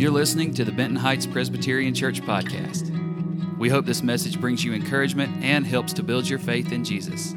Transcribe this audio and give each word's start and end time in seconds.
You're 0.00 0.10
listening 0.10 0.54
to 0.54 0.64
the 0.64 0.72
Benton 0.72 0.96
Heights 0.96 1.26
Presbyterian 1.26 1.92
Church 1.92 2.22
podcast. 2.22 2.88
We 3.58 3.68
hope 3.68 3.84
this 3.84 4.02
message 4.02 4.40
brings 4.40 4.64
you 4.64 4.72
encouragement 4.72 5.44
and 5.44 5.66
helps 5.66 5.92
to 5.92 6.02
build 6.02 6.26
your 6.26 6.38
faith 6.38 6.72
in 6.72 6.84
Jesus. 6.84 7.34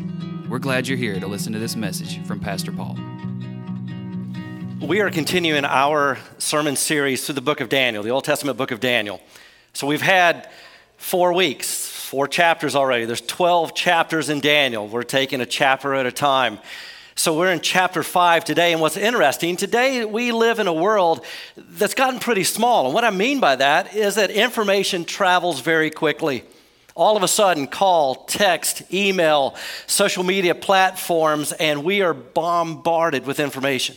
We're 0.47 0.59
glad 0.59 0.87
you're 0.87 0.97
here 0.97 1.19
to 1.19 1.27
listen 1.27 1.51
to 1.51 1.59
this 1.59 1.75
message 1.75 2.25
from 2.25 2.39
Pastor 2.39 2.71
Paul. 2.71 2.97
We 4.79 5.01
are 5.01 5.11
continuing 5.11 5.65
our 5.65 6.17
sermon 6.37 6.77
series 6.77 7.25
through 7.25 7.35
the 7.35 7.41
book 7.41 7.59
of 7.59 7.67
Daniel, 7.67 8.01
the 8.01 8.11
Old 8.11 8.23
Testament 8.23 8.57
book 8.57 8.71
of 8.71 8.79
Daniel. 8.79 9.19
So 9.73 9.85
we've 9.85 10.01
had 10.01 10.49
four 10.95 11.33
weeks, 11.33 11.89
four 11.89 12.29
chapters 12.29 12.77
already. 12.77 13.03
There's 13.03 13.19
12 13.19 13.75
chapters 13.75 14.29
in 14.29 14.39
Daniel. 14.39 14.87
We're 14.87 15.03
taking 15.03 15.41
a 15.41 15.45
chapter 15.45 15.93
at 15.95 16.05
a 16.05 16.13
time. 16.13 16.59
So 17.15 17.37
we're 17.37 17.51
in 17.51 17.59
chapter 17.59 18.01
five 18.01 18.43
today, 18.43 18.71
and 18.71 18.81
what's 18.81 18.97
interesting, 18.97 19.55
today 19.55 20.03
we 20.03 20.31
live 20.31 20.57
in 20.57 20.65
a 20.65 20.73
world 20.73 21.23
that's 21.55 21.93
gotten 21.93 22.19
pretty 22.19 22.43
small. 22.43 22.85
And 22.85 22.93
what 22.93 23.05
I 23.05 23.11
mean 23.11 23.39
by 23.39 23.55
that 23.55 23.95
is 23.95 24.15
that 24.15 24.31
information 24.31 25.05
travels 25.05 25.61
very 25.61 25.91
quickly. 25.91 26.43
All 26.95 27.15
of 27.15 27.21
a 27.21 27.27
sudden, 27.27 27.67
call, 27.67 28.15
text, 28.25 28.91
email, 28.91 29.55
social 29.85 30.23
media 30.23 30.55
platforms, 30.55 31.51
and 31.51 31.83
we 31.83 32.01
are 32.01 32.15
bombarded 32.15 33.27
with 33.27 33.39
information. 33.39 33.95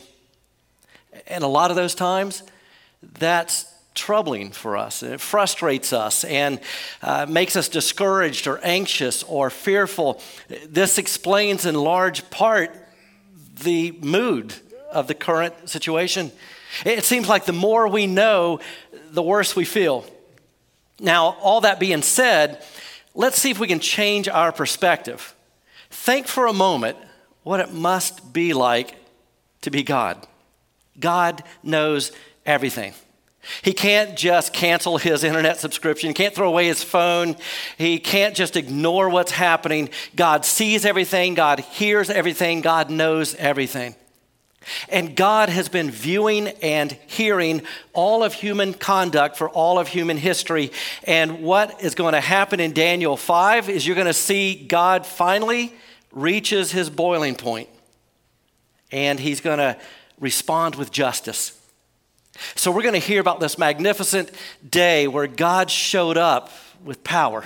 And 1.25 1.43
a 1.43 1.47
lot 1.47 1.71
of 1.71 1.75
those 1.75 1.95
times, 1.95 2.43
that's 3.01 3.65
troubling 3.95 4.51
for 4.51 4.77
us. 4.77 5.01
It 5.01 5.19
frustrates 5.21 5.91
us 5.91 6.23
and 6.23 6.59
uh, 7.01 7.25
makes 7.27 7.55
us 7.55 7.67
discouraged 7.67 8.45
or 8.45 8.59
anxious 8.63 9.23
or 9.23 9.49
fearful. 9.49 10.21
This 10.67 10.99
explains 10.99 11.65
in 11.65 11.73
large 11.73 12.29
part 12.29 12.75
the 13.59 13.91
mood 14.01 14.53
of 14.91 15.07
the 15.07 15.13
current 15.13 15.69
situation. 15.69 16.31
It 16.85 17.03
seems 17.03 17.27
like 17.27 17.45
the 17.45 17.53
more 17.53 17.87
we 17.87 18.07
know, 18.07 18.59
the 19.11 19.23
worse 19.23 19.55
we 19.55 19.65
feel. 19.65 20.05
Now, 20.99 21.37
all 21.41 21.61
that 21.61 21.79
being 21.79 22.01
said, 22.01 22.63
let's 23.13 23.39
see 23.39 23.51
if 23.51 23.59
we 23.59 23.67
can 23.67 23.79
change 23.79 24.27
our 24.27 24.51
perspective. 24.51 25.35
Think 25.89 26.27
for 26.27 26.47
a 26.47 26.53
moment 26.53 26.97
what 27.43 27.59
it 27.59 27.71
must 27.71 28.33
be 28.33 28.53
like 28.53 28.95
to 29.61 29.71
be 29.71 29.83
God. 29.83 30.25
God 30.99 31.43
knows 31.63 32.11
everything. 32.45 32.93
He 33.61 33.73
can't 33.73 34.17
just 34.17 34.53
cancel 34.53 34.97
his 34.97 35.23
internet 35.23 35.59
subscription. 35.59 36.09
He 36.09 36.13
can't 36.13 36.35
throw 36.35 36.47
away 36.47 36.67
his 36.67 36.83
phone. 36.83 37.35
He 37.77 37.99
can't 37.99 38.35
just 38.35 38.55
ignore 38.55 39.09
what's 39.09 39.31
happening. 39.31 39.89
God 40.15 40.45
sees 40.45 40.85
everything. 40.85 41.33
God 41.33 41.59
hears 41.59 42.09
everything. 42.09 42.61
God 42.61 42.89
knows 42.89 43.35
everything. 43.35 43.95
And 44.89 45.15
God 45.15 45.49
has 45.49 45.69
been 45.69 45.89
viewing 45.89 46.49
and 46.61 46.91
hearing 47.07 47.61
all 47.93 48.23
of 48.23 48.33
human 48.33 48.73
conduct 48.73 49.37
for 49.37 49.49
all 49.49 49.79
of 49.79 49.87
human 49.87 50.17
history. 50.17 50.71
And 51.03 51.41
what 51.41 51.81
is 51.81 51.95
going 51.95 52.13
to 52.13 52.21
happen 52.21 52.59
in 52.59 52.73
Daniel 52.73 53.15
5 53.15 53.69
is 53.69 53.87
you're 53.87 53.95
going 53.95 54.07
to 54.07 54.13
see 54.13 54.55
God 54.55 55.05
finally 55.05 55.73
reaches 56.11 56.71
his 56.71 56.89
boiling 56.89 57.35
point 57.35 57.69
and 58.91 59.19
he's 59.19 59.41
going 59.41 59.59
to 59.59 59.77
respond 60.19 60.75
with 60.75 60.91
justice. 60.91 61.56
So, 62.55 62.71
we're 62.71 62.83
going 62.83 62.93
to 62.93 62.99
hear 62.99 63.21
about 63.21 63.39
this 63.39 63.57
magnificent 63.57 64.31
day 64.67 65.07
where 65.07 65.27
God 65.27 65.71
showed 65.71 66.17
up 66.17 66.51
with 66.83 67.03
power. 67.03 67.45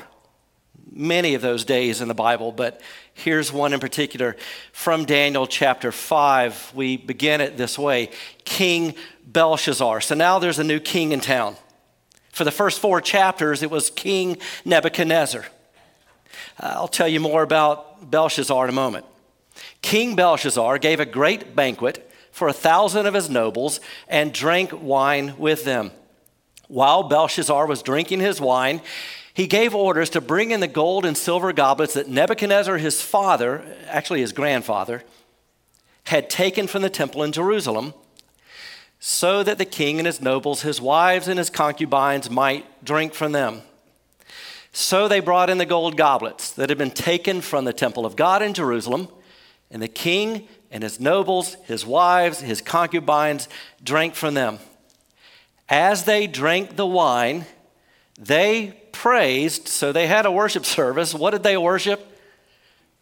Many 0.94 1.36
of 1.36 1.42
those 1.42 1.64
days 1.64 2.02
in 2.02 2.10
the 2.10 2.14
Bible, 2.14 2.52
but 2.52 2.82
here's 3.14 3.52
one 3.52 3.74
in 3.74 3.80
particular 3.80 4.36
from 4.74 5.06
Daniel 5.06 5.48
chapter 5.48 5.92
5. 5.92 6.74
We 6.76 6.98
begin 6.98 7.40
it 7.40 7.58
this 7.58 7.80
way 7.80 8.10
King 8.44 8.96
Belshazzar. 9.26 10.02
So 10.02 10.16
now 10.16 10.40
there's 10.40 10.60
a 10.60 10.64
new 10.64 10.80
king 10.80 11.12
in 11.12 11.22
town. 11.22 11.56
For 12.32 12.44
the 12.44 12.52
first 12.52 12.80
four 12.80 13.02
chapters, 13.02 13.62
it 13.64 13.70
was 13.70 13.90
King 13.90 14.38
Nebuchadnezzar. 14.66 15.46
Uh, 16.60 16.74
I'll 16.76 16.88
tell 16.88 17.08
you 17.08 17.20
more 17.20 17.44
about 17.44 18.10
Belshazzar 18.10 18.66
in 18.66 18.70
a 18.70 18.74
moment. 18.74 19.06
King 19.82 20.16
Belshazzar 20.16 20.78
gave 20.78 21.00
a 21.00 21.06
great 21.06 21.56
banquet 21.56 22.11
for 22.32 22.48
a 22.48 22.54
thousand 22.54 23.06
of 23.06 23.14
his 23.14 23.30
nobles 23.30 23.80
and 24.08 24.34
drank 24.34 24.72
wine 24.74 25.36
with 25.38 25.64
them. 25.64 25.92
While 26.68 27.04
Belshazzar 27.04 27.68
was 27.68 27.82
drinking 27.82 28.22
his 28.22 28.40
wine, 28.40 28.82
he 29.34 29.48
gave 29.48 29.76
orders 29.76 30.10
to 30.12 30.22
bring 30.22 30.52
in 30.52 30.60
the 30.60 30.68
gold 30.68 31.06
and 31.06 31.18
silver 31.18 31.54
goblets 31.54 31.94
that 31.94 32.08
Nebuchadnezzar, 32.08 32.78
his 32.78 33.02
father, 33.02 33.64
actually 33.88 34.22
his 34.22 34.34
grandfather, 34.34 35.04
had 36.06 36.30
taken 36.30 36.68
from 36.68 36.82
the 36.82 36.90
temple 36.90 37.24
in 37.24 37.32
Jerusalem, 37.32 37.94
so 39.00 39.42
that 39.44 39.58
the 39.58 39.66
king 39.66 40.00
and 40.00 40.06
his 40.06 40.22
nobles, 40.22 40.62
his 40.62 40.80
wives 40.80 41.28
and 41.28 41.38
his 41.40 41.50
concubines 41.50 42.30
might 42.30 42.86
drink 42.86 43.14
from 43.14 43.32
them. 43.32 43.62
So 44.74 45.08
they 45.08 45.20
brought 45.20 45.50
in 45.50 45.58
the 45.58 45.66
gold 45.66 45.98
goblets 45.98 46.52
that 46.54 46.70
had 46.70 46.78
been 46.78 46.92
taken 46.92 47.42
from 47.42 47.66
the 47.66 47.74
temple 47.74 48.06
of 48.06 48.16
God 48.16 48.42
in 48.42 48.54
Jerusalem, 48.54 49.10
and 49.70 49.82
the 49.82 49.88
king 49.88 50.48
and 50.72 50.82
his 50.84 51.00
nobles, 51.00 51.56
his 51.66 51.86
wives, 51.86 52.40
his 52.40 52.62
concubines 52.62 53.50
drank 53.84 54.16
from 54.16 54.34
them. 54.34 54.60
As 55.68 56.06
they 56.06 56.28
drank 56.28 56.76
the 56.78 56.88
wine, 56.88 57.46
they 58.18 58.82
praised, 58.92 59.68
so 59.68 59.92
they 59.92 60.08
had 60.08 60.26
a 60.26 60.32
worship 60.32 60.66
service. 60.78 61.14
What 61.14 61.32
did 61.32 61.44
they 61.44 61.58
worship? 61.58 62.08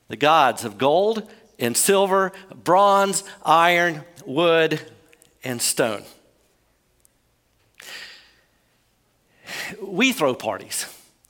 The 0.08 0.18
gods 0.18 0.66
of 0.66 0.78
gold 0.78 1.30
and 1.60 1.78
silver, 1.78 2.32
bronze, 2.64 3.24
iron, 3.46 4.04
wood, 4.26 4.82
and 5.44 5.62
stone. 5.62 6.04
We 9.82 10.14
throw 10.14 10.34
parties. 10.34 10.86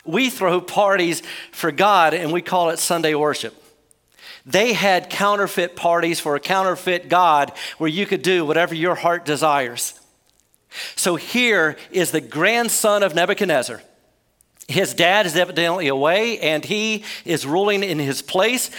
We 0.06 0.30
throw 0.30 0.62
parties 0.62 1.22
for 1.52 1.72
God, 1.72 2.14
and 2.14 2.32
we 2.32 2.42
call 2.42 2.70
it 2.70 2.80
Sunday 2.80 3.16
worship. 3.16 3.59
They 4.50 4.74
had 4.74 5.12
counterfeit 5.12 5.76
parties 5.76 6.20
for 6.20 6.36
a 6.36 6.40
counterfeit 6.40 7.08
God 7.08 7.52
where 7.78 7.90
you 7.90 8.08
could 8.08 8.24
do 8.24 8.44
whatever 8.44 8.74
your 8.74 8.96
heart 8.96 9.24
desires. 9.24 10.00
So 10.96 11.18
here 11.18 11.78
is 11.92 12.10
the 12.10 12.22
grandson 12.22 13.04
of 13.04 13.14
Nebuchadnezzar. 13.14 13.80
His 14.68 14.96
dad 14.96 15.28
is 15.28 15.36
evidently 15.36 15.88
away 15.88 16.40
and 16.40 16.66
he 16.66 17.04
is 17.26 17.46
ruling 17.46 17.84
in 17.84 18.00
his 18.00 18.24
place. 18.24 18.72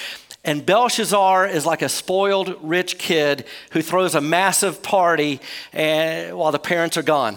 And 0.45 0.67
Belshazzar 0.67 1.47
is 1.47 1.65
like 1.65 1.83
a 1.83 1.89
spoiled 1.89 2.57
rich 2.63 2.99
kid 2.99 3.45
who 3.71 3.81
throws 3.81 4.17
a 4.17 4.21
massive 4.21 4.83
party 4.83 5.41
and, 5.73 6.37
while 6.37 6.51
the 6.51 6.59
parents 6.59 6.97
are 6.97 7.03
gone. 7.03 7.37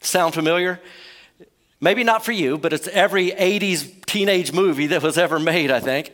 Sound 0.00 0.34
familiar? 0.34 0.80
Maybe 1.80 2.04
not 2.04 2.24
for 2.24 2.32
you, 2.32 2.58
but 2.58 2.72
it's 2.72 2.86
every 2.86 3.32
80s 3.32 4.04
teenage 4.04 4.52
movie 4.52 4.86
that 4.88 5.02
was 5.02 5.18
ever 5.18 5.40
made, 5.40 5.72
I 5.72 5.80
think. 5.80 6.12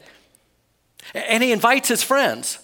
And 1.13 1.43
he 1.43 1.53
invites 1.53 1.89
his 1.89 2.03
friends. 2.03 2.59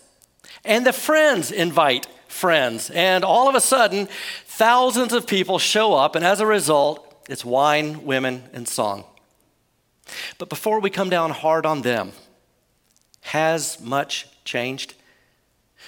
And 0.64 0.86
the 0.86 0.92
friends 0.92 1.50
invite 1.50 2.06
friends. 2.28 2.90
And 2.90 3.24
all 3.24 3.48
of 3.48 3.54
a 3.54 3.60
sudden, 3.60 4.08
thousands 4.46 5.12
of 5.12 5.26
people 5.26 5.58
show 5.58 5.94
up, 5.94 6.14
and 6.14 6.24
as 6.24 6.40
a 6.40 6.46
result, 6.46 7.06
it's 7.28 7.44
wine, 7.44 8.04
women, 8.04 8.44
and 8.52 8.66
song. 8.66 9.04
But 10.38 10.48
before 10.48 10.80
we 10.80 10.90
come 10.90 11.10
down 11.10 11.30
hard 11.30 11.66
on 11.66 11.82
them, 11.82 12.12
has 13.20 13.80
much 13.80 14.26
changed? 14.44 14.94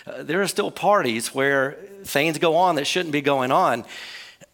Uh, 0.07 0.23
there 0.23 0.43
are 0.43 0.49
still 0.49 0.71
parties 0.71 1.35
where 1.35 1.79
things 2.05 2.39
go 2.39 2.57
on 2.57 2.77
that 2.77 2.87
shouldn't 2.87 3.13
be 3.13 3.21
going 3.21 3.53
on. 3.53 3.85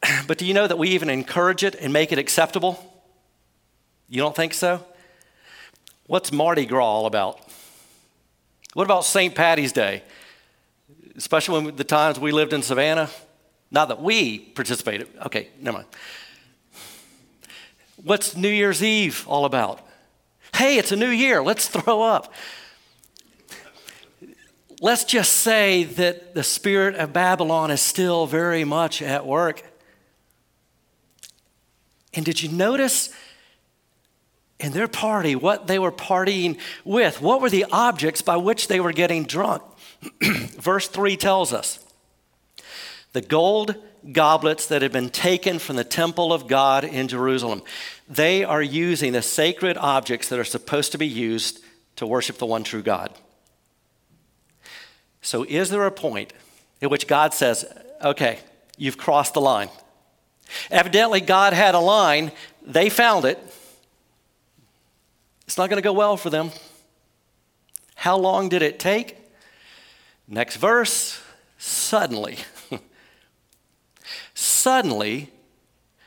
But 0.27 0.39
do 0.39 0.47
you 0.47 0.55
know 0.55 0.67
that 0.67 0.79
we 0.79 0.91
even 0.91 1.11
encourage 1.11 1.65
it 1.65 1.75
and 1.75 1.93
make 1.93 2.13
it 2.13 2.19
acceptable? 2.19 2.79
You 4.09 4.23
don't 4.23 4.37
think 4.37 4.55
so? 4.55 4.85
What's 6.07 6.31
Mardi 6.33 6.67
Gras 6.67 6.85
all 6.85 7.07
about? 7.07 7.41
What 8.79 8.85
about 8.85 9.05
St. 9.05 9.35
Patty's 9.35 9.73
Day? 9.73 10.05
Especially 11.17 11.65
when 11.65 11.75
the 11.75 11.83
times 11.83 12.21
we 12.21 12.31
lived 12.31 12.53
in 12.53 12.63
Savannah? 12.63 13.11
Not 13.73 13.89
that 13.89 14.01
we 14.01 14.39
participated. 14.39 15.09
Okay, 15.27 15.49
never 15.61 15.79
mind. 15.79 15.89
What's 17.97 18.37
New 18.37 18.49
Year's 18.49 18.81
Eve 18.81 19.25
all 19.27 19.47
about? 19.47 19.85
Hey, 20.55 20.79
it's 20.79 20.93
a 20.93 20.97
new 20.97 21.09
year. 21.09 21.43
Let's 21.43 21.67
throw 21.67 22.03
up. 22.03 22.33
Let's 24.81 25.03
just 25.03 25.33
say 25.39 25.83
that 25.83 26.37
the 26.37 26.45
spirit 26.45 26.95
of 26.95 27.13
Babylon 27.13 27.73
is 27.73 27.81
still 27.81 28.29
very 28.29 28.63
much 28.63 29.03
at 29.03 29.27
work. 29.27 29.65
And 32.15 32.25
did 32.25 32.45
you 32.45 32.49
notice 32.49 33.13
in 34.61 34.73
their 34.73 34.89
party 34.89 35.37
what 35.37 35.67
they 35.67 35.79
were 35.79 35.93
partying 35.93 36.59
with. 36.85 37.21
What 37.21 37.41
were 37.41 37.51
the 37.51 37.67
objects 37.71 38.23
by 38.23 38.37
which 38.37 38.69
they 38.69 38.81
were 38.81 38.93
getting 38.93 39.25
drunk? 39.25 39.63
Verse 40.23 40.89
3 40.89 41.17
tells 41.17 41.53
us 41.53 41.85
the 43.13 43.21
gold 43.21 43.77
goblets 44.13 44.67
that 44.67 44.83
had 44.83 44.93
been 44.93 45.11
taken 45.11 45.59
from 45.59 45.77
the 45.77 45.85
temple 45.85 46.33
of 46.33 46.47
God 46.47 46.85
in 46.85 47.09
Jerusalem. 47.09 47.63
They 48.09 48.45
are 48.45 48.63
using 48.63 49.13
the 49.13 49.23
sacred 49.23 49.77
objects 49.77 50.29
that 50.29 50.39
are 50.39 50.45
supposed 50.45 50.93
to 50.93 50.99
be 50.99 51.07
used 51.07 51.61
to 51.97 52.07
worship 52.07 52.39
the 52.39 52.47
one 52.47 52.65
true 52.65 52.83
God. 52.83 53.13
So, 55.21 55.45
is 55.45 55.69
there 55.71 55.85
a 55.85 55.91
point 55.91 56.33
at 56.81 56.91
which 56.91 57.07
God 57.07 57.35
says, 57.35 57.65
okay, 58.03 58.39
you've 58.77 58.97
crossed 58.97 59.35
the 59.35 59.41
line? 59.41 59.69
Evidently, 60.71 61.21
God 61.21 61.53
had 61.53 61.75
a 61.75 61.81
line. 61.81 62.33
They 62.63 62.89
found 62.89 63.25
it. 63.25 63.39
It's 65.49 65.57
not 65.57 65.71
going 65.71 65.79
to 65.79 65.83
go 65.83 65.95
well 65.95 66.19
for 66.19 66.29
them. 66.29 66.51
How 67.95 68.19
long 68.19 68.51
did 68.51 68.61
it 68.61 68.79
take? 68.79 69.17
Next 70.29 70.57
verse 70.57 71.23
suddenly. 71.57 72.37
suddenly, 74.35 75.33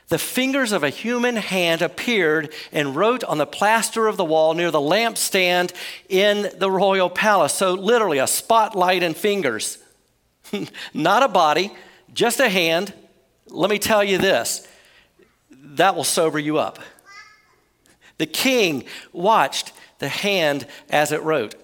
the 0.06 0.18
fingers 0.18 0.70
of 0.70 0.84
a 0.84 0.90
human 0.90 1.34
hand 1.34 1.82
appeared 1.82 2.52
and 2.70 2.94
wrote 2.94 3.24
on 3.24 3.38
the 3.38 3.44
plaster 3.44 4.06
of 4.06 4.16
the 4.16 4.24
wall 4.24 4.54
near 4.54 4.70
the 4.70 4.78
lampstand 4.78 5.72
in 6.08 6.48
the 6.56 6.70
royal 6.70 7.10
palace. 7.10 7.52
So, 7.52 7.74
literally, 7.74 8.18
a 8.18 8.28
spotlight 8.28 9.02
and 9.02 9.16
fingers. 9.16 9.78
Not 10.94 11.24
a 11.24 11.28
body, 11.28 11.72
just 12.14 12.38
a 12.38 12.48
hand. 12.48 12.94
Let 13.48 13.70
me 13.70 13.80
tell 13.80 14.04
you 14.04 14.18
this 14.18 14.68
that 15.50 15.96
will 15.96 16.04
sober 16.04 16.38
you 16.38 16.58
up. 16.58 16.78
The 18.22 18.26
king 18.26 18.84
watched 19.12 19.72
the 19.98 20.06
hand 20.06 20.68
as 20.90 21.10
it 21.10 21.24
wrote. 21.24 21.56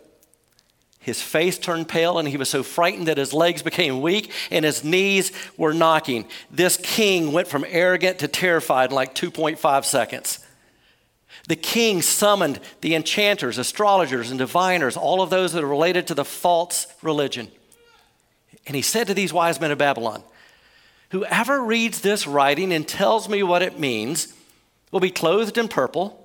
His 0.99 1.23
face 1.23 1.57
turned 1.57 1.89
pale, 1.89 2.19
and 2.19 2.27
he 2.27 2.37
was 2.37 2.49
so 2.49 2.65
frightened 2.65 3.07
that 3.07 3.17
his 3.17 3.33
legs 3.33 3.63
became 3.63 4.01
weak 4.01 4.33
and 4.51 4.65
his 4.65 4.83
knees 4.83 5.31
were 5.57 5.73
knocking. 5.73 6.27
This 6.51 6.77
king 6.77 7.31
went 7.31 7.47
from 7.47 7.65
arrogant 7.69 8.19
to 8.19 8.27
terrified 8.27 8.91
in 8.91 8.97
like 8.97 9.15
2.5 9.15 9.85
seconds. 9.85 10.45
The 11.47 11.55
king 11.55 12.03
summoned 12.03 12.59
the 12.81 12.97
enchanters, 12.97 13.57
astrologers, 13.57 14.31
and 14.31 14.41
diviners, 14.41 14.97
all 14.97 15.23
of 15.23 15.31
those 15.31 15.53
that 15.53 15.63
are 15.63 15.69
related 15.69 16.09
to 16.09 16.15
the 16.15 16.25
false 16.25 16.89
religion. 17.03 17.53
And 18.67 18.75
he 18.75 18.83
said 18.83 19.07
to 19.07 19.15
these 19.15 19.33
wise 19.33 19.61
men 19.61 19.71
of 19.71 19.79
Babylon, 19.79 20.25
Whoever 21.11 21.63
reads 21.63 22.01
this 22.01 22.27
writing 22.27 22.73
and 22.73 22.87
tells 22.87 23.29
me 23.29 23.45
what 23.45 23.63
it 23.63 23.79
means 23.79 24.35
will 24.91 24.99
be 24.99 25.13
clothed 25.13 25.57
in 25.57 25.69
purple 25.69 26.18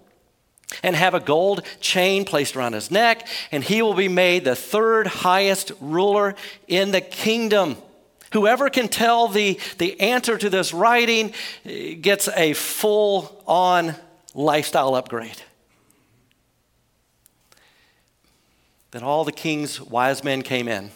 and 0.81 0.95
have 0.95 1.13
a 1.13 1.19
gold 1.19 1.63
chain 1.79 2.25
placed 2.25 2.55
around 2.55 2.73
his 2.73 2.89
neck, 2.89 3.27
and 3.51 3.63
he 3.63 3.81
will 3.81 3.93
be 3.93 4.07
made 4.07 4.43
the 4.43 4.55
third 4.55 5.07
highest 5.07 5.71
ruler 5.79 6.35
in 6.67 6.91
the 6.91 7.01
kingdom. 7.01 7.77
Whoever 8.33 8.69
can 8.69 8.87
tell 8.87 9.27
the, 9.27 9.59
the 9.77 9.99
answer 10.01 10.37
to 10.37 10.49
this 10.49 10.73
writing 10.73 11.33
eh, 11.65 11.93
gets 11.93 12.27
a 12.29 12.53
full 12.53 13.43
on 13.45 13.95
lifestyle 14.33 14.95
upgrade. 14.95 15.41
Then 18.89 19.03
all 19.03 19.23
the 19.23 19.31
king's 19.31 19.79
wise 19.81 20.23
men 20.23 20.41
came 20.41 20.67
in. 20.67 20.91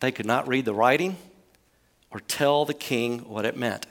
They 0.00 0.12
could 0.12 0.26
not 0.26 0.48
read 0.48 0.64
the 0.64 0.74
writing 0.74 1.16
or 2.10 2.20
tell 2.20 2.64
the 2.64 2.74
king 2.74 3.20
what 3.20 3.44
it 3.44 3.56
meant. 3.56 3.86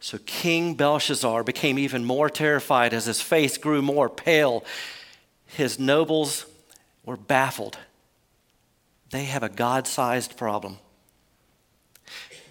So 0.00 0.18
King 0.26 0.74
Belshazzar 0.74 1.42
became 1.42 1.78
even 1.78 2.04
more 2.04 2.28
terrified 2.28 2.92
as 2.92 3.06
his 3.06 3.20
face 3.20 3.58
grew 3.58 3.82
more 3.82 4.08
pale. 4.08 4.64
His 5.46 5.78
nobles 5.78 6.46
were 7.04 7.16
baffled. 7.16 7.78
They 9.10 9.24
have 9.24 9.42
a 9.42 9.48
God 9.48 9.86
sized 9.86 10.36
problem. 10.36 10.78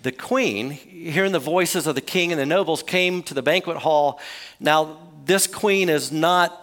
The 0.03 0.11
queen, 0.11 0.71
hearing 0.71 1.31
the 1.31 1.39
voices 1.39 1.87
of 1.87 1.95
the 1.95 2.01
king 2.01 2.31
and 2.31 2.39
the 2.39 2.45
nobles, 2.45 2.83
came 2.83 3.23
to 3.23 3.33
the 3.33 3.41
banquet 3.41 3.77
hall. 3.77 4.19
Now, 4.59 4.97
this 5.25 5.47
queen 5.47 5.89
is 5.89 6.11
not 6.11 6.61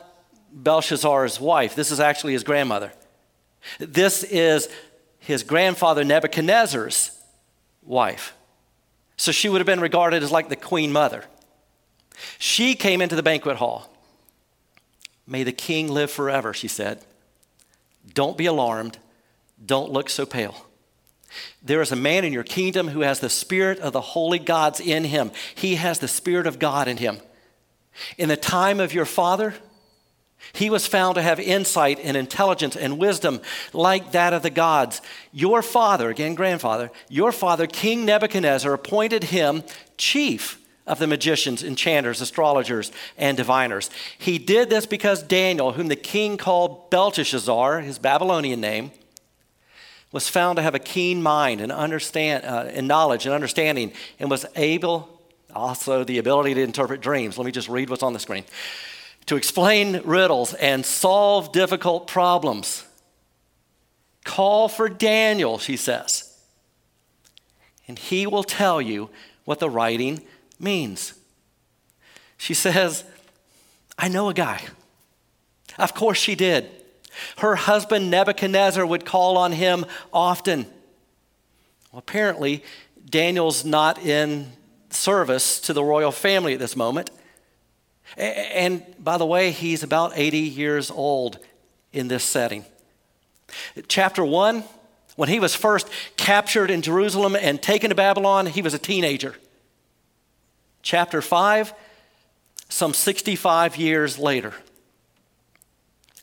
Belshazzar's 0.53 1.41
wife, 1.41 1.75
this 1.75 1.91
is 1.91 1.99
actually 1.99 2.35
his 2.35 2.45
grandmother. 2.45 2.93
This 3.79 4.23
is 4.25 4.69
his 5.19 5.43
grandfather 5.43 6.05
Nebuchadnezzar's 6.05 7.19
wife. 7.83 8.35
So 9.23 9.31
she 9.31 9.49
would 9.49 9.61
have 9.61 9.67
been 9.67 9.79
regarded 9.79 10.25
as 10.25 10.33
like 10.33 10.49
the 10.49 10.57
queen 10.57 10.91
mother. 10.91 11.25
She 12.41 12.75
came 12.75 13.01
into 13.01 13.15
the 13.15 13.23
banquet 13.23 13.57
hall. 13.57 13.89
May 15.29 15.45
the 15.45 15.53
king 15.53 15.87
live 15.87 16.11
forever, 16.11 16.53
she 16.53 16.67
said. 16.67 17.05
Don't 18.15 18.37
be 18.37 18.47
alarmed. 18.47 18.99
Don't 19.65 19.93
look 19.93 20.11
so 20.11 20.27
pale. 20.27 20.67
There 21.63 21.81
is 21.81 21.93
a 21.93 21.97
man 21.97 22.25
in 22.25 22.33
your 22.33 22.43
kingdom 22.43 22.89
who 22.89 23.03
has 23.03 23.21
the 23.21 23.31
spirit 23.31 23.79
of 23.79 23.93
the 23.93 24.01
holy 24.01 24.41
gods 24.41 24.81
in 24.81 25.05
him. 25.05 25.31
He 25.55 25.77
has 25.77 26.01
the 26.01 26.09
spirit 26.09 26.49
of 26.49 26.59
God 26.59 26.89
in 26.89 26.97
him. 26.97 27.21
In 28.19 28.29
the 28.29 28.37
time 28.37 28.81
of 28.81 28.93
your 28.93 29.05
father, 29.05 29.55
he 30.53 30.71
was 30.71 30.87
found 30.87 31.15
to 31.15 31.23
have 31.23 31.41
insight 31.41 31.99
and 32.03 32.17
intelligence 32.17 32.77
and 32.77 32.99
wisdom 32.99 33.41
like 33.73 34.13
that 34.13 34.33
of 34.33 34.43
the 34.43 34.51
gods. 34.51 35.01
Your 35.33 35.63
father, 35.63 36.11
again, 36.11 36.35
grandfather, 36.35 36.91
your 37.09 37.33
father, 37.33 37.67
King 37.67 38.05
Nebuchadnezzar, 38.05 38.73
appointed 38.73 39.25
him 39.25 39.63
chief 39.97 40.59
of 40.87 40.99
the 40.99 41.07
magicians, 41.07 41.63
enchanters, 41.63 42.21
astrologers, 42.21 42.91
and 43.17 43.37
diviners. 43.37 43.89
He 44.19 44.39
did 44.39 44.69
this 44.69 44.85
because 44.85 45.23
Daniel, 45.23 45.73
whom 45.73 45.89
the 45.89 45.97
king 45.97 46.37
called 46.37 46.91
Belteshazzar, 46.91 47.81
his 47.81 47.99
Babylonian 47.99 48.61
name, 48.61 48.91
was 50.11 50.29
found 50.29 50.57
to 50.57 50.63
have 50.63 50.75
a 50.75 50.79
keen 50.79 51.23
mind 51.23 51.61
and 51.61 51.73
understand 51.73 52.45
uh, 52.45 52.69
and 52.69 52.87
knowledge 52.87 53.25
and 53.25 53.35
understanding, 53.35 53.93
and 54.19 54.31
was 54.31 54.45
able 54.57 55.09
also 55.55 56.05
the 56.05 56.19
ability 56.19 56.55
to 56.55 56.63
interpret 56.63 57.01
dreams. 57.01 57.39
Let 57.39 57.47
me 57.47 57.53
just 57.53 57.69
read 57.69 57.89
what's 57.89 58.03
on 58.03 58.13
the 58.13 58.19
screen 58.19 58.45
to 59.27 59.37
explain 59.37 60.03
riddles 60.05 60.55
and 60.55 60.85
solve 60.85 61.53
difficult 61.53 62.07
problems. 62.07 62.85
Call 64.25 64.69
for 64.69 64.89
Daniel, 64.89 65.59
she 65.59 65.77
says, 65.77 66.37
and 67.89 67.99
he 67.99 68.27
will 68.27 68.45
tell 68.45 68.81
you 68.81 69.11
what 69.45 69.59
the 69.59 69.71
writing 69.71 70.23
means. 70.59 71.15
She 72.39 72.55
says, 72.55 73.05
I 73.99 74.09
know 74.09 74.29
a 74.29 74.35
guy. 74.35 74.63
Of 75.79 75.95
course, 75.95 76.19
she 76.19 76.35
did. 76.35 76.71
Her 77.39 77.57
husband 77.57 78.11
Nebuchadnezzar 78.11 78.85
would 78.85 79.05
call 79.05 79.37
on 79.37 79.53
him 79.53 79.85
often. 80.13 80.67
Well, 81.91 81.99
apparently, 81.99 82.65
Daniel's 83.05 83.65
not 83.65 83.99
in 83.99 84.53
service 84.91 85.61
to 85.61 85.73
the 85.73 85.85
royal 85.85 86.13
family 86.13 86.55
at 86.55 86.59
this 86.59 86.77
moment. 86.77 87.11
And 88.17 88.85
by 88.99 89.19
the 89.19 89.27
way, 89.27 89.51
he's 89.51 89.83
about 89.83 90.13
80 90.15 90.39
years 90.39 90.91
old 90.91 91.39
in 91.93 92.09
this 92.09 92.25
setting. 92.25 92.65
Chapter 93.89 94.25
1, 94.25 94.65
when 95.17 95.29
he 95.29 95.41
was 95.41 95.55
first 95.55 95.89
captured 96.17 96.71
in 96.71 96.83
Jerusalem 96.83 97.37
and 97.37 97.61
taken 97.63 97.91
to 97.91 97.95
Babylon, 97.95 98.47
he 98.47 98.63
was 98.63 98.75
a 98.75 98.79
teenager. 98.79 99.37
Chapter 100.83 101.23
5, 101.23 101.75
some 102.69 102.95
65 102.95 103.77
years 103.77 104.19
later. 104.19 104.55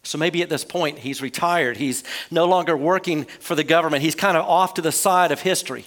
So 0.04 0.18
maybe 0.18 0.42
at 0.42 0.50
this 0.50 0.66
point 0.66 1.00
he's 1.00 1.22
retired. 1.22 1.78
He's 1.78 2.04
no 2.32 2.46
longer 2.46 2.76
working 2.76 3.26
for 3.26 3.54
the 3.56 3.64
government. 3.64 4.02
He's 4.02 4.16
kind 4.16 4.38
of 4.38 4.46
off 4.46 4.74
to 4.76 4.82
the 4.82 4.92
side 4.92 5.32
of 5.32 5.42
history. 5.42 5.86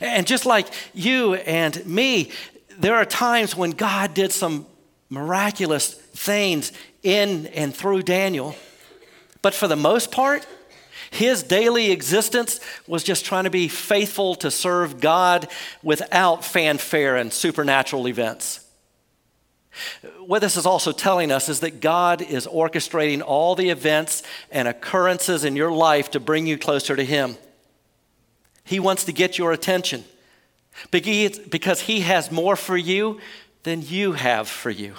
And 0.00 0.26
just 0.26 0.44
like 0.44 0.66
you 0.92 1.34
and 1.34 1.84
me, 1.86 2.32
there 2.78 2.96
are 2.96 3.04
times 3.04 3.56
when 3.56 3.70
God 3.70 4.12
did 4.14 4.32
some 4.32 4.66
miraculous 5.10 5.94
things 5.94 6.72
in 7.02 7.46
and 7.48 7.74
through 7.74 8.02
Daniel. 8.02 8.54
But 9.42 9.54
for 9.54 9.68
the 9.68 9.76
most 9.76 10.10
part, 10.10 10.46
his 11.10 11.42
daily 11.42 11.90
existence 11.90 12.60
was 12.86 13.02
just 13.02 13.24
trying 13.24 13.44
to 13.44 13.50
be 13.50 13.68
faithful 13.68 14.34
to 14.36 14.50
serve 14.50 15.00
God 15.00 15.48
without 15.82 16.44
fanfare 16.44 17.16
and 17.16 17.32
supernatural 17.32 18.08
events. 18.08 18.64
What 20.26 20.40
this 20.40 20.56
is 20.56 20.66
also 20.66 20.92
telling 20.92 21.30
us 21.30 21.48
is 21.48 21.60
that 21.60 21.80
God 21.80 22.20
is 22.20 22.46
orchestrating 22.46 23.22
all 23.22 23.54
the 23.54 23.70
events 23.70 24.22
and 24.50 24.66
occurrences 24.66 25.44
in 25.44 25.56
your 25.56 25.70
life 25.70 26.10
to 26.10 26.20
bring 26.20 26.46
you 26.46 26.58
closer 26.58 26.96
to 26.96 27.04
Him. 27.04 27.36
He 28.64 28.80
wants 28.80 29.04
to 29.04 29.12
get 29.12 29.38
your 29.38 29.52
attention 29.52 30.04
because 30.90 31.80
He 31.82 32.00
has 32.00 32.30
more 32.30 32.56
for 32.56 32.76
you 32.76 33.20
than 33.68 33.82
you 33.82 34.12
have 34.12 34.48
for 34.48 34.70
you. 34.70 34.94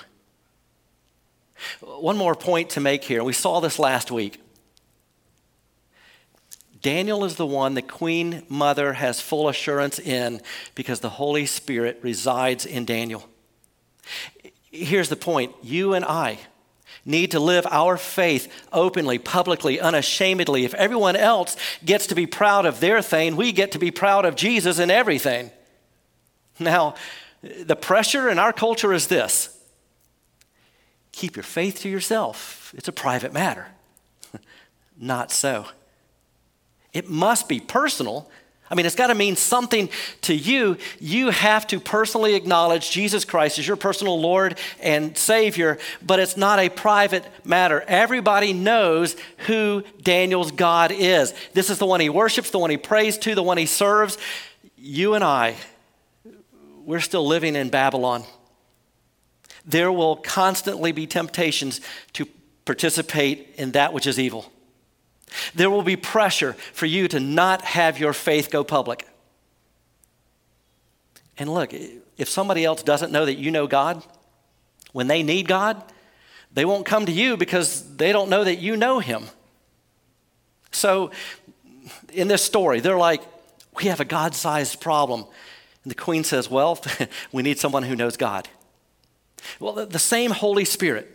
One 1.81 2.17
more 2.17 2.35
point 2.35 2.69
to 2.71 2.79
make 2.79 3.03
here. 3.03 3.23
We 3.23 3.33
saw 3.33 3.59
this 3.59 3.79
last 3.79 4.11
week. 4.11 4.39
Daniel 6.81 7.25
is 7.25 7.35
the 7.35 7.47
one 7.47 7.73
the 7.73 7.81
Queen 7.81 8.43
Mother 8.47 8.93
has 8.93 9.19
full 9.19 9.49
assurance 9.49 9.99
in 9.99 10.41
because 10.75 10.99
the 11.01 11.09
Holy 11.09 11.45
Spirit 11.45 11.99
resides 12.03 12.65
in 12.65 12.85
Daniel. 12.85 13.27
Here's 14.71 15.09
the 15.09 15.17
point 15.17 15.53
you 15.61 15.95
and 15.95 16.05
I 16.05 16.37
need 17.05 17.31
to 17.31 17.39
live 17.39 17.65
our 17.71 17.97
faith 17.97 18.51
openly, 18.71 19.17
publicly, 19.17 19.79
unashamedly. 19.79 20.63
If 20.63 20.75
everyone 20.75 21.15
else 21.15 21.57
gets 21.83 22.07
to 22.07 22.15
be 22.15 22.27
proud 22.27 22.65
of 22.65 22.79
their 22.79 23.01
thing, 23.01 23.35
we 23.35 23.51
get 23.51 23.71
to 23.71 23.79
be 23.79 23.89
proud 23.91 24.25
of 24.25 24.35
Jesus 24.35 24.77
in 24.77 24.91
everything. 24.91 25.51
Now, 26.59 26.95
the 27.41 27.75
pressure 27.75 28.29
in 28.29 28.39
our 28.39 28.53
culture 28.53 28.93
is 28.93 29.07
this 29.07 29.55
keep 31.11 31.35
your 31.35 31.43
faith 31.43 31.81
to 31.81 31.89
yourself, 31.89 32.73
it's 32.77 32.87
a 32.87 32.93
private 32.93 33.33
matter. 33.33 33.67
Not 34.97 35.31
so. 35.31 35.65
It 36.93 37.09
must 37.09 37.47
be 37.47 37.59
personal. 37.59 38.29
I 38.71 38.75
mean, 38.75 38.85
it's 38.85 38.95
got 38.95 39.07
to 39.07 39.15
mean 39.15 39.35
something 39.35 39.89
to 40.21 40.33
you. 40.33 40.77
You 40.99 41.31
have 41.31 41.65
to 41.67 41.79
personally 41.79 42.35
acknowledge 42.35 42.91
Jesus 42.91 43.25
Christ 43.25 43.57
as 43.57 43.67
your 43.67 43.77
personal 43.77 44.19
Lord 44.19 44.59
and 44.79 45.17
Savior, 45.17 45.79
but 46.05 46.19
it's 46.19 46.37
not 46.37 46.59
a 46.59 46.69
private 46.69 47.25
matter. 47.43 47.83
Everybody 47.87 48.53
knows 48.53 49.15
who 49.47 49.83
Daniel's 50.01 50.51
God 50.51 50.91
is. 50.91 51.33
This 51.53 51.71
is 51.71 51.79
the 51.79 51.87
one 51.87 51.99
he 51.99 52.09
worships, 52.09 52.51
the 52.51 52.59
one 52.59 52.69
he 52.69 52.77
prays 52.77 53.17
to, 53.19 53.33
the 53.33 53.43
one 53.43 53.57
he 53.57 53.65
serves. 53.65 54.19
You 54.77 55.15
and 55.15 55.23
I, 55.23 55.55
we're 56.89 56.99
still 56.99 57.27
living 57.27 57.55
in 57.55 57.69
Babylon. 57.69 58.23
There 59.63 59.91
will 59.91 60.15
constantly 60.15 60.91
be 60.91 61.05
temptations 61.05 61.81
to 62.13 62.25
participate 62.65 63.53
in 63.57 63.73
that 63.73 63.93
which 63.93 64.07
is 64.07 64.17
evil. 64.17 64.51
There 65.53 65.69
will 65.69 65.83
be 65.83 65.95
pressure 65.95 66.53
for 66.73 66.87
you 66.87 67.07
to 67.09 67.19
not 67.19 67.61
have 67.61 67.99
your 67.99 68.11
faith 68.11 68.49
go 68.49 68.63
public. 68.63 69.07
And 71.37 71.53
look, 71.53 71.75
if 72.17 72.27
somebody 72.27 72.65
else 72.65 72.81
doesn't 72.81 73.11
know 73.11 73.23
that 73.23 73.35
you 73.35 73.51
know 73.51 73.67
God, 73.67 74.03
when 74.91 75.05
they 75.05 75.21
need 75.21 75.47
God, 75.47 75.83
they 76.51 76.65
won't 76.65 76.87
come 76.87 77.05
to 77.05 77.11
you 77.11 77.37
because 77.37 77.97
they 77.97 78.11
don't 78.11 78.31
know 78.31 78.43
that 78.43 78.57
you 78.57 78.75
know 78.75 78.97
Him. 78.97 79.25
So, 80.71 81.11
in 82.11 82.29
this 82.29 82.43
story, 82.43 82.79
they're 82.79 82.97
like, 82.97 83.21
We 83.77 83.85
have 83.85 83.99
a 83.99 84.05
God 84.05 84.33
sized 84.33 84.81
problem. 84.81 85.25
And 85.83 85.91
the 85.91 85.95
queen 85.95 86.23
says, 86.23 86.49
Well, 86.49 86.81
we 87.31 87.43
need 87.43 87.59
someone 87.59 87.83
who 87.83 87.95
knows 87.95 88.17
God. 88.17 88.47
Well, 89.59 89.85
the 89.85 89.99
same 89.99 90.31
Holy 90.31 90.65
Spirit 90.65 91.07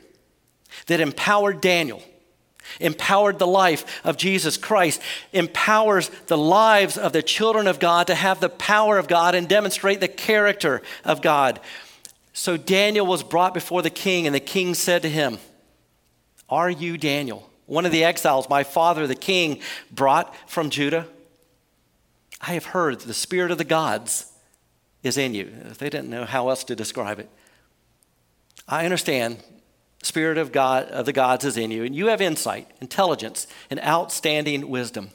that 0.87 1.01
empowered 1.01 1.61
Daniel 1.61 2.03
empowered 2.81 3.39
the 3.39 3.47
life 3.47 4.01
of 4.05 4.17
Jesus 4.17 4.57
Christ, 4.57 5.01
empowers 5.33 6.09
the 6.27 6.39
lives 6.39 6.97
of 6.97 7.13
the 7.13 7.23
children 7.23 7.67
of 7.67 7.79
God 7.79 8.07
to 8.07 8.15
have 8.15 8.41
the 8.41 8.49
power 8.49 8.99
of 8.99 9.09
God 9.09 9.35
and 9.35 9.49
demonstrate 9.49 10.01
the 10.01 10.09
character 10.09 10.83
of 11.05 11.23
God. 11.23 11.61
So 12.33 12.57
Daniel 12.57 13.07
was 13.07 13.23
brought 13.23 13.55
before 13.55 13.83
the 13.83 13.91
king, 13.91 14.27
and 14.27 14.35
the 14.35 14.41
king 14.41 14.75
said 14.75 15.03
to 15.03 15.09
him, 15.09 15.39
Are 16.49 16.71
you 16.71 16.99
Daniel, 16.99 17.49
one 17.67 17.87
of 17.87 17.93
the 17.93 18.05
exiles 18.05 18.49
my 18.49 18.65
father 18.65 19.07
the 19.07 19.15
king 19.15 19.61
brought 19.91 20.35
from 20.49 20.71
Judah? 20.71 21.07
I 22.41 22.55
have 22.55 22.67
heard 22.67 23.01
the 23.01 23.15
spirit 23.15 23.51
of 23.51 23.59
the 23.59 23.65
gods 23.65 24.31
is 25.05 25.17
in 25.17 25.35
you. 25.35 25.53
They 25.79 25.91
didn't 25.91 26.11
know 26.11 26.25
how 26.25 26.49
else 26.49 26.65
to 26.65 26.75
describe 26.75 27.21
it. 27.21 27.29
I 28.67 28.85
understand 28.85 29.43
Spirit 30.03 30.39
of 30.39 30.53
God 30.53 30.89
of 30.89 31.07
the 31.07 31.13
gods 31.13 31.45
is 31.45 31.57
in 31.57 31.71
you, 31.71 31.85
and 31.85 31.95
you 31.95 32.09
have 32.09 32.21
insight, 32.21 32.71
intelligence, 32.81 33.47
and 33.71 33.81
outstanding 33.81 34.69
wisdom. 34.69 35.11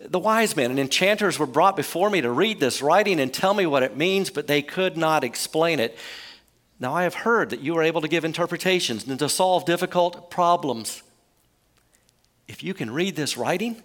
The 0.00 0.18
wise 0.18 0.54
men 0.54 0.70
and 0.70 0.78
enchanters 0.78 1.38
were 1.38 1.46
brought 1.46 1.76
before 1.76 2.08
me 2.10 2.20
to 2.20 2.30
read 2.30 2.60
this 2.60 2.80
writing 2.82 3.20
and 3.20 3.32
tell 3.32 3.54
me 3.54 3.66
what 3.66 3.82
it 3.82 3.96
means, 3.96 4.30
but 4.30 4.46
they 4.46 4.62
could 4.62 4.96
not 4.96 5.24
explain 5.24 5.80
it. 5.80 5.98
Now 6.78 6.94
I 6.94 7.02
have 7.02 7.14
heard 7.14 7.50
that 7.50 7.60
you 7.60 7.76
are 7.76 7.82
able 7.82 8.00
to 8.02 8.08
give 8.08 8.24
interpretations 8.24 9.06
and 9.06 9.18
to 9.18 9.28
solve 9.28 9.64
difficult 9.64 10.30
problems. 10.30 11.02
If 12.46 12.62
you 12.62 12.74
can 12.74 12.90
read 12.90 13.16
this 13.16 13.36
writing 13.36 13.82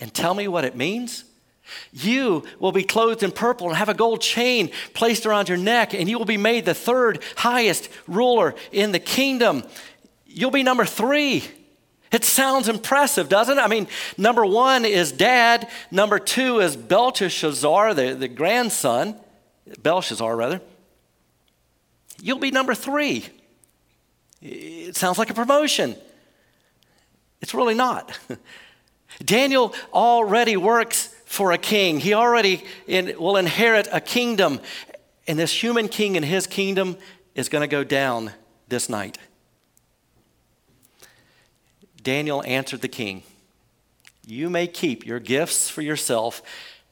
and 0.00 0.12
tell 0.12 0.34
me 0.34 0.48
what 0.48 0.64
it 0.64 0.76
means, 0.76 1.24
you 1.92 2.44
will 2.58 2.72
be 2.72 2.84
clothed 2.84 3.22
in 3.22 3.30
purple 3.30 3.68
and 3.68 3.76
have 3.76 3.88
a 3.88 3.94
gold 3.94 4.20
chain 4.20 4.70
placed 4.92 5.26
around 5.26 5.48
your 5.48 5.58
neck, 5.58 5.94
and 5.94 6.08
you 6.08 6.18
will 6.18 6.24
be 6.24 6.36
made 6.36 6.64
the 6.64 6.74
third 6.74 7.22
highest 7.36 7.88
ruler 8.06 8.54
in 8.72 8.92
the 8.92 8.98
kingdom. 8.98 9.64
You'll 10.26 10.50
be 10.50 10.62
number 10.62 10.84
three. 10.84 11.44
It 12.12 12.24
sounds 12.24 12.68
impressive, 12.68 13.28
doesn't 13.28 13.58
it? 13.58 13.60
I 13.60 13.66
mean, 13.66 13.88
number 14.16 14.44
one 14.44 14.84
is 14.84 15.10
dad, 15.10 15.68
number 15.90 16.18
two 16.18 16.60
is 16.60 16.76
Belteshazzar, 16.76 17.94
the, 17.94 18.14
the 18.14 18.28
grandson, 18.28 19.16
Belshazzar, 19.82 20.36
rather. 20.36 20.60
You'll 22.22 22.38
be 22.38 22.50
number 22.50 22.74
three. 22.74 23.26
It 24.40 24.96
sounds 24.96 25.18
like 25.18 25.30
a 25.30 25.34
promotion. 25.34 25.96
It's 27.40 27.54
really 27.54 27.74
not. 27.74 28.18
Daniel 29.24 29.74
already 29.92 30.56
works 30.56 31.13
for 31.34 31.50
a 31.50 31.58
king. 31.58 31.98
He 31.98 32.14
already 32.14 32.64
in, 32.86 33.18
will 33.18 33.36
inherit 33.36 33.88
a 33.90 34.00
kingdom. 34.00 34.60
And 35.26 35.38
this 35.38 35.52
human 35.52 35.88
king 35.88 36.16
and 36.16 36.24
his 36.24 36.46
kingdom 36.46 36.96
is 37.34 37.48
going 37.48 37.62
to 37.62 37.68
go 37.68 37.82
down 37.82 38.30
this 38.68 38.88
night. 38.88 39.18
Daniel 42.02 42.42
answered 42.46 42.82
the 42.82 42.88
king 42.88 43.22
You 44.26 44.48
may 44.48 44.66
keep 44.66 45.04
your 45.04 45.18
gifts 45.18 45.68
for 45.68 45.82
yourself 45.82 46.40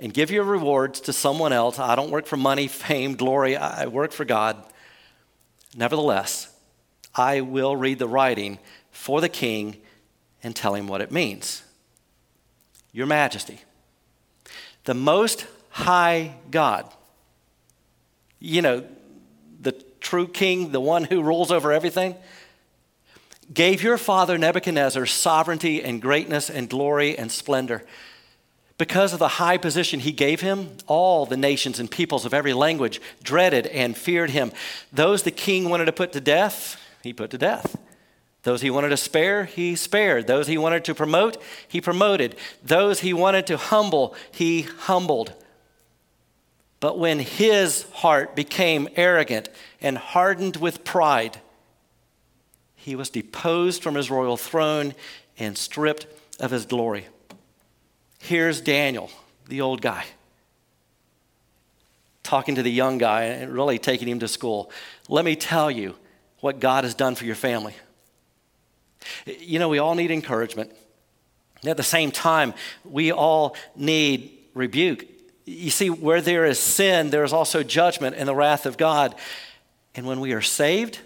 and 0.00 0.12
give 0.12 0.30
your 0.30 0.44
rewards 0.44 1.00
to 1.02 1.12
someone 1.12 1.52
else. 1.52 1.78
I 1.78 1.94
don't 1.94 2.10
work 2.10 2.26
for 2.26 2.36
money, 2.36 2.66
fame, 2.66 3.14
glory. 3.14 3.56
I 3.56 3.86
work 3.86 4.10
for 4.10 4.24
God. 4.24 4.56
Nevertheless, 5.76 6.52
I 7.14 7.42
will 7.42 7.76
read 7.76 8.00
the 8.00 8.08
writing 8.08 8.58
for 8.90 9.20
the 9.20 9.28
king 9.28 9.76
and 10.42 10.56
tell 10.56 10.74
him 10.74 10.88
what 10.88 11.00
it 11.00 11.12
means. 11.12 11.62
Your 12.92 13.06
Majesty 13.06 13.60
the 14.84 14.94
Most 14.94 15.46
High 15.70 16.34
God, 16.50 16.92
you 18.38 18.60
know, 18.60 18.84
the 19.60 19.72
true 20.00 20.26
king, 20.26 20.72
the 20.72 20.80
one 20.80 21.04
who 21.04 21.22
rules 21.22 21.50
over 21.50 21.72
everything, 21.72 22.14
gave 23.52 23.82
your 23.82 23.98
father 23.98 24.36
Nebuchadnezzar 24.36 25.06
sovereignty 25.06 25.82
and 25.82 26.02
greatness 26.02 26.50
and 26.50 26.68
glory 26.68 27.16
and 27.16 27.30
splendor. 27.30 27.84
Because 28.78 29.12
of 29.12 29.18
the 29.18 29.28
high 29.28 29.58
position 29.58 30.00
he 30.00 30.12
gave 30.12 30.40
him, 30.40 30.76
all 30.86 31.24
the 31.24 31.36
nations 31.36 31.78
and 31.78 31.90
peoples 31.90 32.24
of 32.24 32.34
every 32.34 32.52
language 32.52 33.00
dreaded 33.22 33.66
and 33.68 33.96
feared 33.96 34.30
him. 34.30 34.50
Those 34.92 35.22
the 35.22 35.30
king 35.30 35.68
wanted 35.68 35.84
to 35.84 35.92
put 35.92 36.12
to 36.12 36.20
death, 36.20 36.80
he 37.02 37.12
put 37.12 37.30
to 37.30 37.38
death. 37.38 37.76
Those 38.42 38.60
he 38.60 38.70
wanted 38.70 38.88
to 38.88 38.96
spare, 38.96 39.44
he 39.44 39.76
spared. 39.76 40.26
Those 40.26 40.48
he 40.48 40.58
wanted 40.58 40.84
to 40.86 40.94
promote, 40.94 41.40
he 41.68 41.80
promoted. 41.80 42.36
Those 42.62 43.00
he 43.00 43.12
wanted 43.12 43.46
to 43.46 43.56
humble, 43.56 44.16
he 44.32 44.62
humbled. 44.62 45.32
But 46.80 46.98
when 46.98 47.20
his 47.20 47.84
heart 47.92 48.34
became 48.34 48.88
arrogant 48.96 49.48
and 49.80 49.96
hardened 49.96 50.56
with 50.56 50.82
pride, 50.82 51.40
he 52.74 52.96
was 52.96 53.10
deposed 53.10 53.80
from 53.80 53.94
his 53.94 54.10
royal 54.10 54.36
throne 54.36 54.94
and 55.38 55.56
stripped 55.56 56.08
of 56.40 56.50
his 56.50 56.66
glory. 56.66 57.06
Here's 58.18 58.60
Daniel, 58.60 59.10
the 59.48 59.60
old 59.60 59.80
guy, 59.80 60.04
talking 62.24 62.56
to 62.56 62.62
the 62.64 62.72
young 62.72 62.98
guy 62.98 63.24
and 63.24 63.52
really 63.52 63.78
taking 63.78 64.08
him 64.08 64.18
to 64.18 64.26
school. 64.26 64.72
Let 65.08 65.24
me 65.24 65.36
tell 65.36 65.70
you 65.70 65.94
what 66.40 66.58
God 66.58 66.82
has 66.82 66.94
done 66.94 67.14
for 67.14 67.24
your 67.24 67.36
family. 67.36 67.74
You 69.26 69.58
know, 69.58 69.68
we 69.68 69.78
all 69.78 69.94
need 69.94 70.10
encouragement. 70.10 70.72
At 71.64 71.76
the 71.76 71.82
same 71.82 72.10
time, 72.10 72.54
we 72.84 73.12
all 73.12 73.56
need 73.76 74.38
rebuke. 74.54 75.06
You 75.44 75.70
see, 75.70 75.90
where 75.90 76.20
there 76.20 76.44
is 76.44 76.58
sin, 76.58 77.10
there 77.10 77.24
is 77.24 77.32
also 77.32 77.62
judgment 77.62 78.16
and 78.16 78.28
the 78.28 78.34
wrath 78.34 78.66
of 78.66 78.76
God. 78.76 79.14
And 79.94 80.06
when 80.06 80.20
we 80.20 80.32
are 80.32 80.42
saved, 80.42 80.98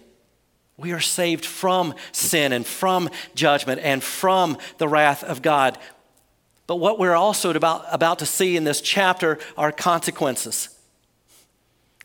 we 0.76 0.92
are 0.92 1.00
saved 1.00 1.44
from 1.44 1.94
sin 2.12 2.52
and 2.52 2.66
from 2.66 3.10
judgment 3.34 3.80
and 3.82 4.02
from 4.02 4.58
the 4.78 4.88
wrath 4.88 5.24
of 5.24 5.42
God. 5.42 5.78
But 6.66 6.76
what 6.76 6.98
we're 6.98 7.14
also 7.14 7.50
about, 7.50 7.84
about 7.90 8.18
to 8.18 8.26
see 8.26 8.56
in 8.56 8.64
this 8.64 8.80
chapter 8.80 9.38
are 9.56 9.72
consequences. 9.72 10.68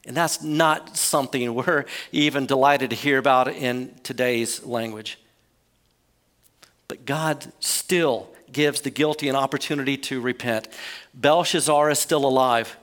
And 0.06 0.16
that's 0.16 0.42
not 0.42 0.96
something 0.98 1.54
we're 1.54 1.86
even 2.12 2.46
delighted 2.46 2.90
to 2.92 2.96
hear 2.96 3.18
about 3.18 3.48
in 3.50 3.94
today's 4.04 4.64
language. 4.66 5.18
But 6.92 7.06
God 7.06 7.54
still 7.62 8.28
gives 8.52 8.82
the 8.82 8.90
guilty 8.90 9.30
an 9.30 9.36
opportunity 9.38 9.96
to 9.96 10.20
repent. 10.20 10.68
Belshazzar 11.14 11.90
is 11.90 12.00
still 12.00 12.26
alive. 12.26 12.76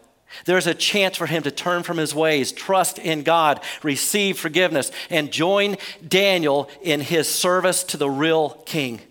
There's 0.46 0.66
a 0.66 0.72
chance 0.72 1.18
for 1.18 1.26
him 1.26 1.42
to 1.42 1.50
turn 1.50 1.82
from 1.82 1.98
his 1.98 2.14
ways, 2.14 2.50
trust 2.50 2.98
in 2.98 3.22
God, 3.22 3.60
receive 3.82 4.38
forgiveness, 4.38 4.90
and 5.10 5.30
join 5.30 5.76
Daniel 6.08 6.70
in 6.80 7.02
his 7.02 7.28
service 7.28 7.84
to 7.84 7.98
the 7.98 8.08
real 8.08 8.62
king. 8.64 9.02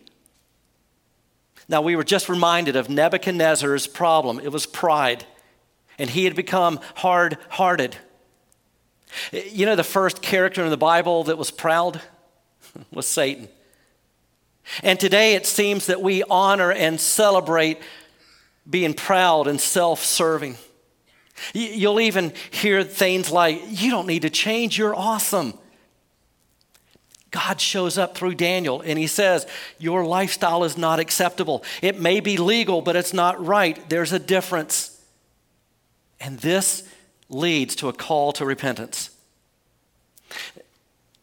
Now, 1.69 1.83
we 1.83 1.95
were 1.95 2.03
just 2.03 2.27
reminded 2.27 2.75
of 2.75 2.89
Nebuchadnezzar's 2.89 3.85
problem 3.85 4.39
it 4.39 4.51
was 4.51 4.65
pride, 4.65 5.25
and 5.99 6.09
he 6.09 6.23
had 6.23 6.35
become 6.35 6.79
hard 6.95 7.37
hearted. 7.49 7.95
You 9.31 9.67
know, 9.67 9.75
the 9.75 9.83
first 9.83 10.23
character 10.23 10.63
in 10.63 10.71
the 10.71 10.75
Bible 10.75 11.25
that 11.25 11.37
was 11.37 11.51
proud 11.51 12.01
was 12.91 13.05
Satan. 13.05 13.49
And 14.83 14.99
today 14.99 15.35
it 15.35 15.45
seems 15.45 15.87
that 15.87 16.01
we 16.01 16.23
honor 16.29 16.71
and 16.71 16.99
celebrate 16.99 17.79
being 18.69 18.93
proud 18.93 19.47
and 19.47 19.59
self 19.59 20.03
serving. 20.03 20.57
You'll 21.53 21.99
even 21.99 22.33
hear 22.51 22.83
things 22.83 23.31
like, 23.31 23.61
You 23.69 23.91
don't 23.91 24.07
need 24.07 24.23
to 24.23 24.29
change, 24.29 24.77
you're 24.77 24.95
awesome. 24.95 25.53
God 27.29 27.59
shows 27.59 27.97
up 27.97 28.17
through 28.17 28.35
Daniel 28.35 28.81
and 28.81 28.97
he 28.97 29.07
says, 29.07 29.45
Your 29.77 30.05
lifestyle 30.05 30.63
is 30.63 30.77
not 30.77 30.99
acceptable. 30.99 31.63
It 31.81 31.99
may 31.99 32.19
be 32.19 32.37
legal, 32.37 32.81
but 32.81 32.95
it's 32.95 33.13
not 33.13 33.43
right. 33.45 33.89
There's 33.89 34.13
a 34.13 34.19
difference. 34.19 34.93
And 36.19 36.39
this 36.39 36.83
leads 37.29 37.75
to 37.77 37.89
a 37.89 37.93
call 37.93 38.31
to 38.33 38.45
repentance. 38.45 39.11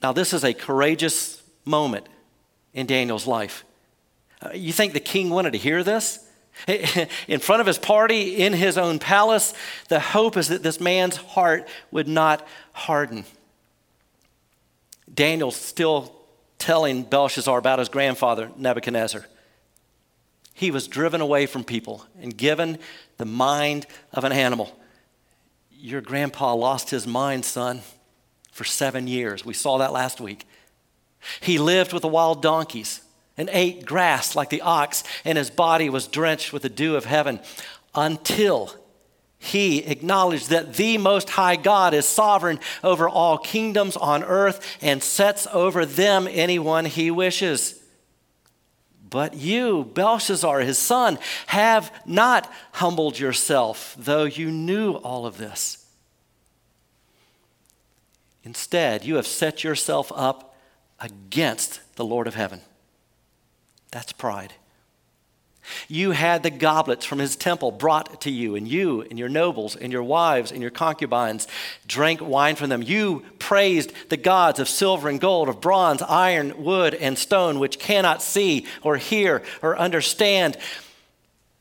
Now, 0.02 0.12
this 0.12 0.32
is 0.32 0.44
a 0.44 0.52
courageous 0.52 1.42
moment 1.64 2.06
in 2.74 2.86
Daniel's 2.86 3.26
life. 3.26 3.64
Uh, 4.42 4.50
you 4.52 4.72
think 4.72 4.92
the 4.92 5.00
king 5.00 5.30
wanted 5.30 5.52
to 5.52 5.58
hear 5.58 5.82
this? 5.82 6.20
In 7.28 7.40
front 7.40 7.60
of 7.60 7.66
his 7.66 7.78
party, 7.78 8.36
in 8.36 8.52
his 8.52 8.78
own 8.78 9.00
palace, 9.00 9.54
the 9.88 9.98
hope 9.98 10.36
is 10.36 10.48
that 10.48 10.62
this 10.62 10.80
man's 10.80 11.16
heart 11.16 11.66
would 11.90 12.06
not 12.06 12.46
harden. 12.72 13.24
Daniel's 15.12 15.56
still 15.56 16.14
telling 16.58 17.02
Belshazzar 17.02 17.58
about 17.58 17.80
his 17.80 17.88
grandfather, 17.88 18.50
Nebuchadnezzar. 18.56 19.26
He 20.54 20.70
was 20.70 20.86
driven 20.86 21.20
away 21.20 21.46
from 21.46 21.64
people 21.64 22.04
and 22.20 22.36
given 22.36 22.78
the 23.16 23.24
mind 23.24 23.86
of 24.12 24.22
an 24.22 24.32
animal. 24.32 24.78
Your 25.72 26.00
grandpa 26.00 26.54
lost 26.54 26.90
his 26.90 27.06
mind, 27.06 27.44
son, 27.44 27.82
for 28.52 28.64
seven 28.64 29.08
years. 29.08 29.44
We 29.44 29.54
saw 29.54 29.78
that 29.78 29.92
last 29.92 30.20
week. 30.20 30.46
He 31.40 31.58
lived 31.58 31.92
with 31.92 32.02
the 32.02 32.08
wild 32.08 32.42
donkeys 32.42 33.02
and 33.36 33.48
ate 33.52 33.84
grass 33.84 34.36
like 34.36 34.50
the 34.50 34.60
ox, 34.60 35.02
and 35.24 35.36
his 35.36 35.50
body 35.50 35.90
was 35.90 36.06
drenched 36.06 36.52
with 36.52 36.62
the 36.62 36.68
dew 36.68 36.96
of 36.96 37.04
heaven 37.04 37.40
until 37.94 38.72
he 39.38 39.80
acknowledged 39.80 40.48
that 40.48 40.74
the 40.74 40.96
Most 40.96 41.28
High 41.30 41.56
God 41.56 41.92
is 41.92 42.06
sovereign 42.06 42.60
over 42.82 43.08
all 43.08 43.36
kingdoms 43.36 43.96
on 43.96 44.24
earth 44.24 44.78
and 44.80 45.02
sets 45.02 45.46
over 45.52 45.84
them 45.84 46.26
anyone 46.30 46.86
he 46.86 47.10
wishes. 47.10 47.78
But 49.10 49.34
you, 49.34 49.84
Belshazzar, 49.92 50.60
his 50.60 50.78
son, 50.78 51.18
have 51.46 51.92
not 52.06 52.50
humbled 52.72 53.18
yourself, 53.18 53.94
though 53.98 54.24
you 54.24 54.50
knew 54.50 54.94
all 54.94 55.26
of 55.26 55.36
this. 55.36 55.86
Instead, 58.44 59.04
you 59.04 59.16
have 59.16 59.26
set 59.26 59.62
yourself 59.62 60.10
up 60.14 60.53
against 61.00 61.80
the 61.96 62.04
Lord 62.04 62.26
of 62.26 62.34
heaven. 62.34 62.60
That's 63.90 64.12
pride. 64.12 64.54
You 65.88 66.10
had 66.10 66.42
the 66.42 66.50
goblets 66.50 67.06
from 67.06 67.18
his 67.18 67.36
temple 67.36 67.70
brought 67.70 68.20
to 68.22 68.30
you, 68.30 68.54
and 68.54 68.68
you 68.68 69.02
and 69.02 69.18
your 69.18 69.28
nobles 69.28 69.76
and 69.76 69.92
your 69.92 70.02
wives 70.02 70.52
and 70.52 70.60
your 70.60 70.70
concubines 70.70 71.48
drank 71.86 72.20
wine 72.20 72.56
from 72.56 72.68
them. 72.68 72.82
You 72.82 73.24
praised 73.38 73.92
the 74.10 74.16
gods 74.16 74.58
of 74.58 74.68
silver 74.68 75.08
and 75.08 75.20
gold, 75.20 75.48
of 75.48 75.60
bronze, 75.60 76.02
iron, 76.02 76.62
wood, 76.62 76.94
and 76.94 77.18
stone, 77.18 77.58
which 77.58 77.78
cannot 77.78 78.22
see 78.22 78.66
or 78.82 78.96
hear 78.96 79.42
or 79.62 79.78
understand. 79.78 80.56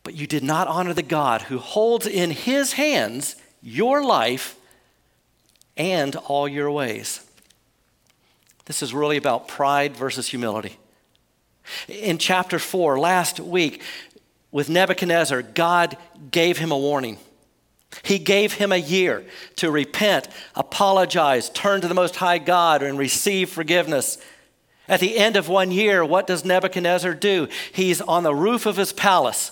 But 0.04 0.16
you 0.16 0.28
did 0.28 0.44
not 0.44 0.68
honor 0.68 0.94
the 0.94 1.02
God 1.02 1.44
who 1.44 1.58
holds 1.58 2.06
in 2.06 2.32
his 2.32 2.74
hands 2.74 3.38
your 3.62 4.04
life 4.04 4.58
and 5.78 6.16
all 6.16 6.48
your 6.48 6.70
ways. 6.70 7.22
This 8.66 8.82
is 8.82 8.94
really 8.94 9.18
about 9.18 9.48
pride 9.48 9.96
versus 9.96 10.28
humility. 10.28 10.78
In 11.88 12.18
chapter 12.18 12.60
4, 12.60 13.00
last 13.00 13.40
week, 13.40 13.82
with 14.52 14.70
Nebuchadnezzar, 14.70 15.42
God 15.42 15.98
gave 16.32 16.58
him 16.58 16.72
a 16.72 16.78
warning. 16.78 17.18
He 18.04 18.20
gave 18.20 18.54
him 18.54 18.72
a 18.72 18.78
year 18.78 19.24
to 19.58 19.70
repent, 19.70 20.28
apologize, 20.56 21.50
turn 21.50 21.82
to 21.82 21.88
the 21.88 21.94
Most 21.94 22.16
High 22.16 22.40
God, 22.40 22.84
and 22.84 22.98
receive 22.98 23.50
forgiveness. 23.50 24.18
At 24.88 25.00
the 25.00 25.18
end 25.18 25.36
of 25.36 25.48
one 25.48 25.72
year, 25.72 26.04
what 26.04 26.28
does 26.28 26.44
Nebuchadnezzar 26.44 27.14
do? 27.14 27.48
He's 27.72 28.02
on 28.02 28.24
the 28.24 28.36
roof 28.36 28.66
of 28.66 28.78
his 28.78 28.94
palace 28.94 29.52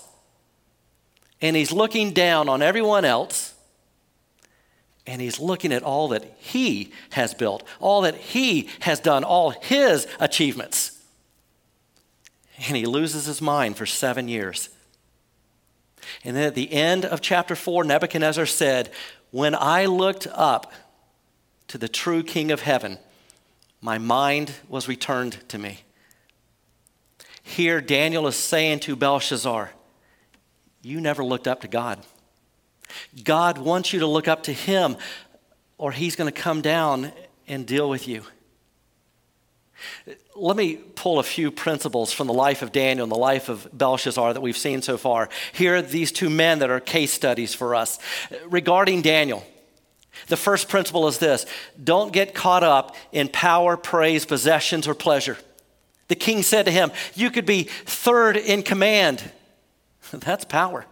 and 1.42 1.56
he's 1.56 1.72
looking 1.72 2.12
down 2.12 2.48
on 2.48 2.62
everyone 2.62 3.04
else 3.04 3.51
and 5.08 5.22
he's 5.22 5.40
looking 5.40 5.74
at 5.74 5.84
all 5.84 6.10
that 6.10 6.24
he 6.38 6.92
has 7.12 7.34
built, 7.34 7.64
all 7.80 8.02
that 8.02 8.16
he 8.16 8.70
has 8.82 9.00
done, 9.00 9.24
all 9.24 9.50
his 9.52 10.08
achievements 10.20 11.02
and 12.68 12.78
he 12.78 12.86
loses 12.86 13.26
his 13.26 13.42
mind 13.42 13.76
for 13.78 13.86
seven 13.86 14.28
years. 14.28 14.70
And 16.24 16.36
then 16.36 16.44
at 16.44 16.56
the 16.56 16.72
end 16.72 17.06
of 17.06 17.22
chapter 17.22 17.56
4, 17.56 17.84
Nebuchadnezzar 17.84 18.46
said, 18.46 18.92
When 19.32 19.56
I 19.56 19.86
looked 19.86 20.28
up 20.28 20.72
to 21.68 21.78
the 21.78 21.88
true 21.88 22.24
King 22.24 22.52
of 22.52 22.62
heaven, 22.62 23.00
my 23.82 23.98
mind 23.98 24.54
was 24.68 24.88
returned 24.88 25.48
to 25.50 25.58
me. 25.58 25.82
Here, 27.42 27.82
Daniel 27.82 28.28
is 28.28 28.36
saying 28.36 28.82
to 28.82 28.96
Belshazzar, 28.96 29.72
You 30.84 31.02
never 31.02 31.24
looked 31.24 31.48
up 31.48 31.62
to 31.62 31.68
God. 31.68 32.00
God 33.24 33.58
wants 33.58 33.94
you 33.94 34.00
to 34.00 34.08
look 34.08 34.28
up 34.28 34.44
to 34.44 34.54
him, 34.54 34.98
or 35.78 35.92
he's 35.92 36.16
going 36.16 36.32
to 36.32 36.42
come 36.42 36.62
down 36.62 37.12
and 37.48 37.66
deal 37.66 37.90
with 37.90 38.08
you. 38.08 38.24
Let 40.36 40.56
me 40.56 40.76
pull 40.76 41.20
a 41.20 41.24
few 41.24 41.52
principles 41.52 42.14
from 42.14 42.28
the 42.28 42.34
life 42.34 42.62
of 42.62 42.72
Daniel 42.72 43.04
and 43.04 43.12
the 43.12 43.18
life 43.18 43.50
of 43.50 43.68
Belshazzar 43.74 44.34
that 44.34 44.42
we've 44.42 44.58
seen 44.58 44.82
so 44.82 44.98
far. 44.98 45.30
Here 45.54 45.76
are 45.76 45.82
these 45.82 46.12
two 46.12 46.30
men 46.30 46.60
that 46.60 46.70
are 46.70 46.80
case 46.80 47.12
studies 47.12 47.54
for 47.54 47.76
us. 47.76 48.00
Regarding 48.46 49.02
Daniel, 49.02 49.44
the 50.28 50.38
first 50.38 50.70
principle 50.70 51.08
is 51.08 51.18
this 51.18 51.46
don't 51.84 52.14
get 52.14 52.34
caught 52.34 52.64
up 52.64 52.96
in 53.12 53.28
power, 53.28 53.78
praise, 53.78 54.26
possessions, 54.26 54.88
or 54.88 54.96
pleasure. 54.96 55.38
The 56.08 56.16
king 56.16 56.44
said 56.44 56.66
to 56.66 56.72
him, 56.72 56.92
You 57.16 57.32
could 57.32 57.46
be 57.46 57.64
third 57.64 58.38
in 58.38 58.64
command. 58.64 59.32
That's 60.12 60.46
power. 60.46 60.86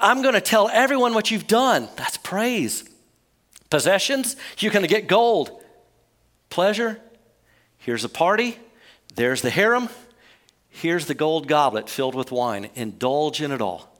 I'm 0.00 0.22
going 0.22 0.34
to 0.34 0.40
tell 0.40 0.68
everyone 0.72 1.14
what 1.14 1.30
you've 1.30 1.46
done. 1.46 1.88
That's 1.96 2.16
praise. 2.18 2.88
Possessions, 3.70 4.36
you're 4.58 4.72
going 4.72 4.84
to 4.84 4.88
get 4.88 5.08
gold. 5.08 5.62
Pleasure, 6.50 7.00
Here's 7.86 8.02
a 8.02 8.08
party, 8.08 8.58
there's 9.14 9.42
the 9.42 9.50
harem, 9.50 9.88
here's 10.68 11.06
the 11.06 11.14
gold 11.14 11.46
goblet 11.46 11.88
filled 11.88 12.16
with 12.16 12.32
wine. 12.32 12.68
Indulge 12.74 13.40
in 13.40 13.52
it 13.52 13.62
all. 13.62 13.96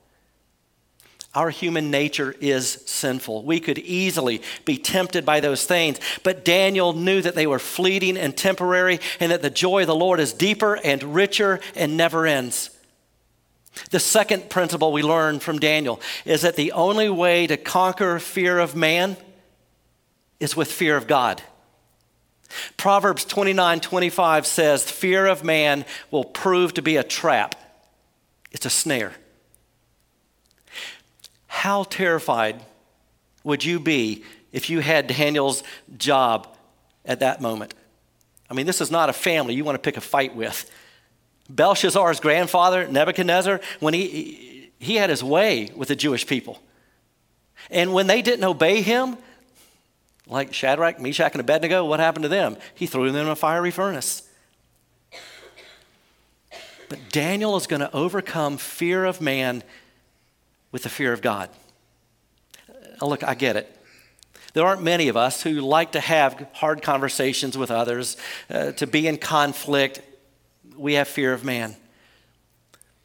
Our 1.36 1.50
human 1.50 1.92
nature 1.92 2.34
is 2.40 2.82
sinful. 2.86 3.44
We 3.44 3.60
could 3.60 3.78
easily 3.78 4.42
be 4.64 4.76
tempted 4.76 5.24
by 5.24 5.38
those 5.38 5.66
things, 5.66 6.00
but 6.24 6.44
Daniel 6.44 6.94
knew 6.94 7.22
that 7.22 7.36
they 7.36 7.46
were 7.46 7.60
fleeting 7.60 8.16
and 8.16 8.36
temporary 8.36 8.98
and 9.20 9.30
that 9.30 9.42
the 9.42 9.50
joy 9.50 9.82
of 9.82 9.86
the 9.86 9.94
Lord 9.94 10.18
is 10.18 10.32
deeper 10.32 10.74
and 10.82 11.14
richer 11.14 11.60
and 11.76 11.96
never 11.96 12.26
ends. 12.26 12.70
The 13.90 14.00
second 14.00 14.50
principle 14.50 14.92
we 14.92 15.02
learn 15.02 15.38
from 15.38 15.58
Daniel 15.58 16.00
is 16.24 16.42
that 16.42 16.56
the 16.56 16.72
only 16.72 17.08
way 17.08 17.46
to 17.46 17.56
conquer 17.56 18.18
fear 18.18 18.58
of 18.58 18.74
man 18.74 19.16
is 20.40 20.56
with 20.56 20.70
fear 20.70 20.96
of 20.96 21.06
God. 21.06 21.42
Proverbs 22.76 23.24
29 23.24 23.80
25 23.80 24.46
says, 24.46 24.90
Fear 24.90 25.26
of 25.26 25.44
man 25.44 25.84
will 26.10 26.24
prove 26.24 26.74
to 26.74 26.82
be 26.82 26.96
a 26.96 27.02
trap, 27.02 27.54
it's 28.50 28.66
a 28.66 28.70
snare. 28.70 29.12
How 31.46 31.84
terrified 31.84 32.62
would 33.44 33.64
you 33.64 33.80
be 33.80 34.24
if 34.52 34.70
you 34.70 34.80
had 34.80 35.06
Daniel's 35.06 35.62
job 35.96 36.48
at 37.04 37.20
that 37.20 37.40
moment? 37.40 37.74
I 38.48 38.54
mean, 38.54 38.66
this 38.66 38.80
is 38.80 38.90
not 38.90 39.08
a 39.08 39.12
family 39.12 39.54
you 39.54 39.64
want 39.64 39.74
to 39.74 39.82
pick 39.82 39.96
a 39.96 40.00
fight 40.00 40.36
with. 40.36 40.70
Belshazzar's 41.48 42.20
grandfather, 42.20 42.86
Nebuchadnezzar, 42.88 43.60
when 43.80 43.94
he, 43.94 44.70
he 44.78 44.96
had 44.96 45.10
his 45.10 45.22
way 45.22 45.70
with 45.74 45.88
the 45.88 45.96
Jewish 45.96 46.26
people. 46.26 46.60
And 47.70 47.92
when 47.92 48.06
they 48.06 48.22
didn't 48.22 48.44
obey 48.44 48.82
him, 48.82 49.16
like 50.26 50.52
Shadrach, 50.52 51.00
Meshach, 51.00 51.32
and 51.32 51.40
Abednego, 51.40 51.84
what 51.84 52.00
happened 52.00 52.24
to 52.24 52.28
them? 52.28 52.56
He 52.74 52.86
threw 52.86 53.10
them 53.12 53.26
in 53.26 53.32
a 53.32 53.36
fiery 53.36 53.70
furnace. 53.70 54.22
But 56.88 57.10
Daniel 57.10 57.56
is 57.56 57.66
going 57.66 57.80
to 57.80 57.92
overcome 57.94 58.58
fear 58.58 59.04
of 59.04 59.20
man 59.20 59.62
with 60.72 60.82
the 60.82 60.88
fear 60.88 61.12
of 61.12 61.22
God. 61.22 61.50
Look, 63.00 63.24
I 63.24 63.34
get 63.34 63.56
it. 63.56 63.72
There 64.52 64.64
aren't 64.64 64.82
many 64.82 65.08
of 65.08 65.16
us 65.16 65.42
who 65.42 65.60
like 65.60 65.92
to 65.92 66.00
have 66.00 66.46
hard 66.54 66.82
conversations 66.82 67.58
with 67.58 67.70
others, 67.70 68.16
uh, 68.48 68.72
to 68.72 68.86
be 68.86 69.06
in 69.06 69.18
conflict. 69.18 70.00
We 70.76 70.94
have 70.94 71.08
fear 71.08 71.32
of 71.32 71.44
man. 71.44 71.76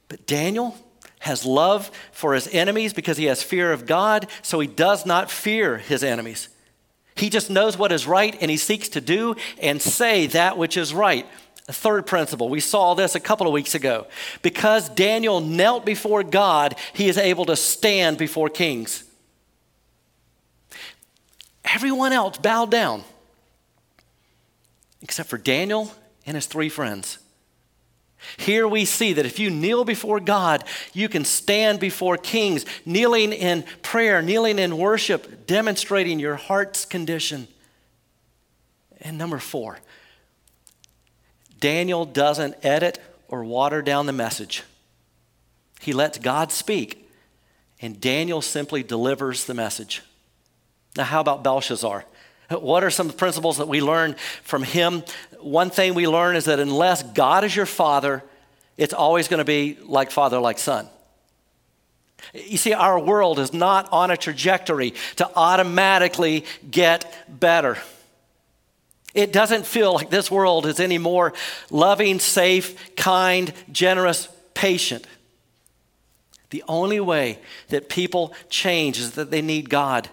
But 0.08 0.26
Daniel 0.26 0.76
has 1.20 1.46
love 1.46 1.92
for 2.12 2.34
his 2.34 2.48
enemies 2.48 2.94
because 2.94 3.18
he 3.18 3.26
has 3.26 3.44
fear 3.44 3.72
of 3.72 3.86
God, 3.86 4.28
so 4.42 4.60
he 4.60 4.68
does 4.68 5.06
not 5.06 5.30
fear 5.30 5.78
his 5.78 6.04
enemies. 6.04 6.50
He 7.16 7.30
just 7.30 7.50
knows 7.50 7.78
what 7.78 7.92
is 7.92 8.08
right 8.08 8.36
and 8.42 8.50
he 8.50 8.58
seeks 8.58 8.90
to 8.90 9.02
do 9.02 9.36
and 9.62 9.82
say 9.82 10.28
that 10.28 10.58
which 10.58 10.78
is 10.78 10.94
right. 10.94 11.28
A 11.68 11.74
third 11.74 12.08
principle, 12.08 12.50
we 12.50 12.60
saw 12.60 12.96
this 12.96 13.14
a 13.14 13.20
couple 13.20 13.46
of 13.46 13.54
weeks 13.54 13.76
ago. 13.76 14.08
Because 14.42 14.90
Daniel 14.90 15.40
knelt 15.40 15.86
before 15.86 16.24
God, 16.24 16.76
he 16.94 17.08
is 17.08 17.18
able 17.18 17.46
to 17.46 17.56
stand 17.56 18.18
before 18.18 18.50
kings. 18.50 19.04
Everyone 21.64 22.12
else 22.12 22.38
bowed 22.40 22.72
down. 22.72 23.04
except 25.02 25.30
for 25.30 25.38
Daniel 25.38 25.92
and 26.26 26.36
his 26.36 26.46
three 26.46 26.70
friends. 26.70 27.18
Here 28.38 28.68
we 28.68 28.86
see 28.86 29.14
that 29.14 29.26
if 29.26 29.40
you 29.40 29.50
kneel 29.50 29.84
before 29.84 30.20
God, 30.20 30.64
you 30.94 31.10
can 31.10 31.26
stand 31.26 31.80
before 31.80 32.18
kings, 32.18 32.66
kneeling 32.86 33.34
in 33.34 33.64
prayer, 33.82 34.22
kneeling 34.22 34.60
in 34.60 34.78
worship, 34.78 35.48
demonstrating 35.48 36.20
your 36.20 36.36
heart's 36.36 36.86
condition. 36.86 37.48
And 39.02 39.18
number 39.18 39.40
four, 39.40 39.80
Daniel 41.60 42.06
doesn't 42.06 42.56
edit 42.64 43.00
or 43.28 43.44
water 43.44 43.82
down 43.82 44.06
the 44.06 44.14
message. 44.14 44.64
He 45.80 45.94
lets 45.94 46.20
God 46.20 46.52
speak, 46.52 47.10
and 47.82 48.00
Daniel 48.00 48.42
simply 48.42 48.84
delivers 48.84 49.46
the 49.46 49.56
message. 49.56 50.04
Now, 50.96 51.06
how 51.06 51.22
about 51.22 51.44
Belshazzar? 51.44 52.06
What 52.50 52.84
are 52.84 52.90
some 52.90 53.08
of 53.08 53.14
the 53.14 53.18
principles 53.18 53.58
that 53.58 53.68
we 53.68 53.82
learn 53.82 54.16
from 54.44 54.64
him? 54.64 55.04
One 55.42 55.70
thing 55.70 55.94
we 55.94 56.08
learn 56.08 56.36
is 56.36 56.46
that 56.46 56.60
unless 56.60 57.04
God 57.04 57.44
is 57.44 57.56
your 57.56 57.66
father, 57.66 58.24
it's 58.78 58.94
always 58.94 59.28
going 59.28 59.40
to 59.40 59.46
be 59.46 59.78
like 59.84 60.12
father, 60.12 60.40
like 60.40 60.60
son. 60.60 60.88
You 62.34 62.58
see, 62.58 62.74
our 62.74 63.00
world 63.00 63.40
is 63.40 63.54
not 63.54 63.92
on 63.92 64.12
a 64.12 64.18
trajectory 64.18 64.94
to 65.18 65.30
automatically 65.36 66.46
get 66.70 67.12
better. 67.28 67.78
It 69.14 69.34
doesn't 69.34 69.66
feel 69.66 69.94
like 69.94 70.10
this 70.10 70.32
world 70.32 70.66
is 70.66 70.80
any 70.80 70.98
more 70.98 71.34
loving, 71.70 72.20
safe, 72.20 72.96
kind, 72.96 73.52
generous, 73.72 74.30
patient. 74.54 75.06
The 76.52 76.64
only 76.68 77.00
way 77.00 77.40
that 77.70 77.90
people 77.90 78.34
change 78.50 79.00
is 79.00 79.12
that 79.12 79.32
they 79.32 79.42
need 79.42 79.70
God, 79.70 80.10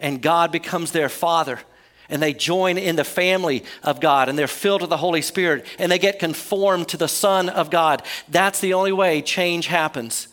and 0.00 0.22
God 0.22 0.50
becomes 0.50 0.92
their 0.92 1.08
father. 1.08 1.60
And 2.08 2.22
they 2.22 2.34
join 2.34 2.76
in 2.76 2.96
the 2.96 3.04
family 3.04 3.64
of 3.82 4.00
God 4.00 4.28
and 4.28 4.38
they're 4.38 4.46
filled 4.46 4.82
with 4.82 4.90
the 4.90 4.98
Holy 4.98 5.22
Spirit 5.22 5.66
and 5.78 5.90
they 5.90 5.98
get 5.98 6.18
conformed 6.18 6.88
to 6.88 6.96
the 6.96 7.08
Son 7.08 7.48
of 7.48 7.70
God. 7.70 8.02
That's 8.28 8.60
the 8.60 8.74
only 8.74 8.92
way 8.92 9.22
change 9.22 9.68
happens. 9.68 10.28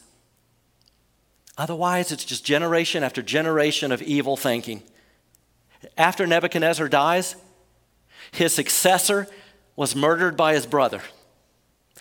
Otherwise, 1.58 2.12
it's 2.12 2.26
just 2.26 2.46
generation 2.46 3.04
after 3.04 3.22
generation 3.22 3.92
of 3.92 4.02
evil 4.02 4.36
thinking. 4.36 4.82
After 5.98 6.28
Nebuchadnezzar 6.28 6.88
dies, 6.90 7.36
his 8.32 8.54
successor 8.54 9.28
was 9.76 9.96
murdered 9.96 10.38
by 10.38 10.54
his 10.54 10.66
brother. 10.66 11.02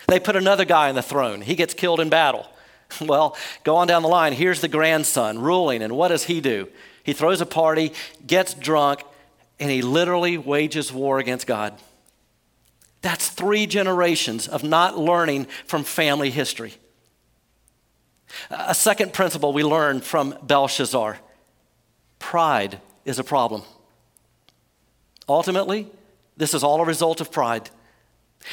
They 0.07 0.19
put 0.19 0.35
another 0.35 0.65
guy 0.65 0.89
on 0.89 0.95
the 0.95 1.01
throne. 1.01 1.41
He 1.41 1.55
gets 1.55 1.73
killed 1.73 1.99
in 1.99 2.09
battle. 2.09 2.47
Well, 2.99 3.37
go 3.63 3.77
on 3.77 3.87
down 3.87 4.01
the 4.01 4.09
line. 4.09 4.33
Here's 4.33 4.59
the 4.59 4.67
grandson 4.67 5.39
ruling, 5.39 5.81
and 5.81 5.95
what 5.95 6.09
does 6.09 6.25
he 6.25 6.41
do? 6.41 6.67
He 7.03 7.13
throws 7.13 7.39
a 7.39 7.45
party, 7.45 7.93
gets 8.27 8.53
drunk, 8.53 9.03
and 9.61 9.69
he 9.69 9.83
literally 9.83 10.37
wages 10.39 10.91
war 10.91 11.19
against 11.19 11.45
God. 11.45 11.79
That's 13.01 13.29
three 13.29 13.67
generations 13.67 14.47
of 14.47 14.63
not 14.63 14.97
learning 14.97 15.47
from 15.65 15.83
family 15.83 16.31
history. 16.31 16.73
A 18.49 18.73
second 18.73 19.13
principle 19.13 19.53
we 19.53 19.63
learn 19.63 20.01
from 20.01 20.35
Belshazzar 20.41 21.19
pride 22.17 22.79
is 23.05 23.19
a 23.19 23.23
problem. 23.23 23.61
Ultimately, 25.29 25.87
this 26.37 26.53
is 26.53 26.63
all 26.63 26.81
a 26.81 26.85
result 26.85 27.21
of 27.21 27.31
pride. 27.31 27.69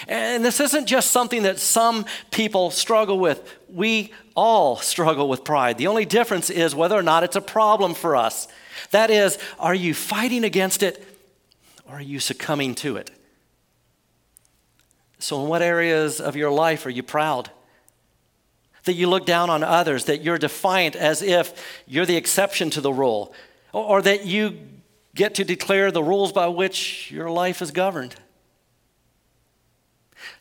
And 0.07 0.45
this 0.45 0.61
isn't 0.61 0.87
just 0.87 1.11
something 1.11 1.45
that 1.45 1.59
some 1.59 2.05
people 2.31 2.71
struggle 2.71 3.19
with. 3.19 3.59
We 3.73 4.13
all 4.37 4.77
struggle 4.77 5.29
with 5.29 5.45
pride. 5.45 5.79
The 5.79 5.87
only 5.87 6.05
difference 6.05 6.51
is 6.51 6.75
whether 6.75 6.97
or 6.97 7.03
not 7.03 7.25
it's 7.25 7.37
a 7.37 7.41
problem 7.41 7.95
for 7.95 8.15
us. 8.15 8.47
That 8.91 9.11
is, 9.11 9.39
are 9.59 9.75
you 9.75 9.95
fighting 9.95 10.45
against 10.45 10.83
it 10.83 11.05
or 11.87 11.95
are 11.95 12.03
you 12.03 12.21
succumbing 12.21 12.75
to 12.77 12.97
it? 12.97 13.11
So, 15.19 15.43
in 15.43 15.49
what 15.49 15.63
areas 15.63 16.21
of 16.21 16.37
your 16.37 16.51
life 16.51 16.87
are 16.87 16.91
you 16.91 17.03
proud? 17.03 17.51
That 18.85 18.93
you 18.93 19.09
look 19.09 19.27
down 19.27 19.51
on 19.51 19.65
others, 19.65 20.05
that 20.05 20.23
you're 20.23 20.39
defiant 20.39 20.95
as 20.95 21.23
if 21.23 21.83
you're 21.87 22.07
the 22.07 22.17
exception 22.17 22.71
to 22.71 22.81
the 22.81 22.93
rule, 22.93 23.35
or, 23.73 24.01
that 24.03 24.25
you 24.25 24.59
get 25.15 25.35
to 25.35 25.45
declare 25.45 25.91
the 25.91 26.03
rules 26.03 26.33
by 26.33 26.47
which 26.47 27.11
your 27.11 27.31
life 27.31 27.61
is 27.61 27.71
governed. 27.71 28.15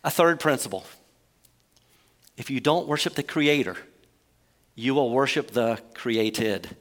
A 0.04 0.12
third 0.12 0.40
principle 0.40 0.86
if 2.38 2.52
you 2.52 2.60
don't 2.60 2.88
worship 2.88 3.16
the 3.16 3.24
Creator, 3.24 3.78
you 4.76 4.94
will 4.94 5.10
worship 5.10 5.52
the 5.52 5.82
created. 5.96 6.76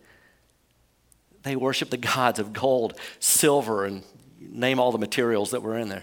They 1.47 1.55
worship 1.55 1.91
the 1.91 1.97
gods 1.97 2.41
of 2.41 2.53
gold, 2.53 2.99
silver, 3.21 3.85
and 3.85 4.03
name 4.41 4.81
all 4.81 4.91
the 4.91 4.99
materials 4.99 5.53
that 5.53 5.63
were 5.63 5.79
in 5.79 5.89
there. 5.89 6.03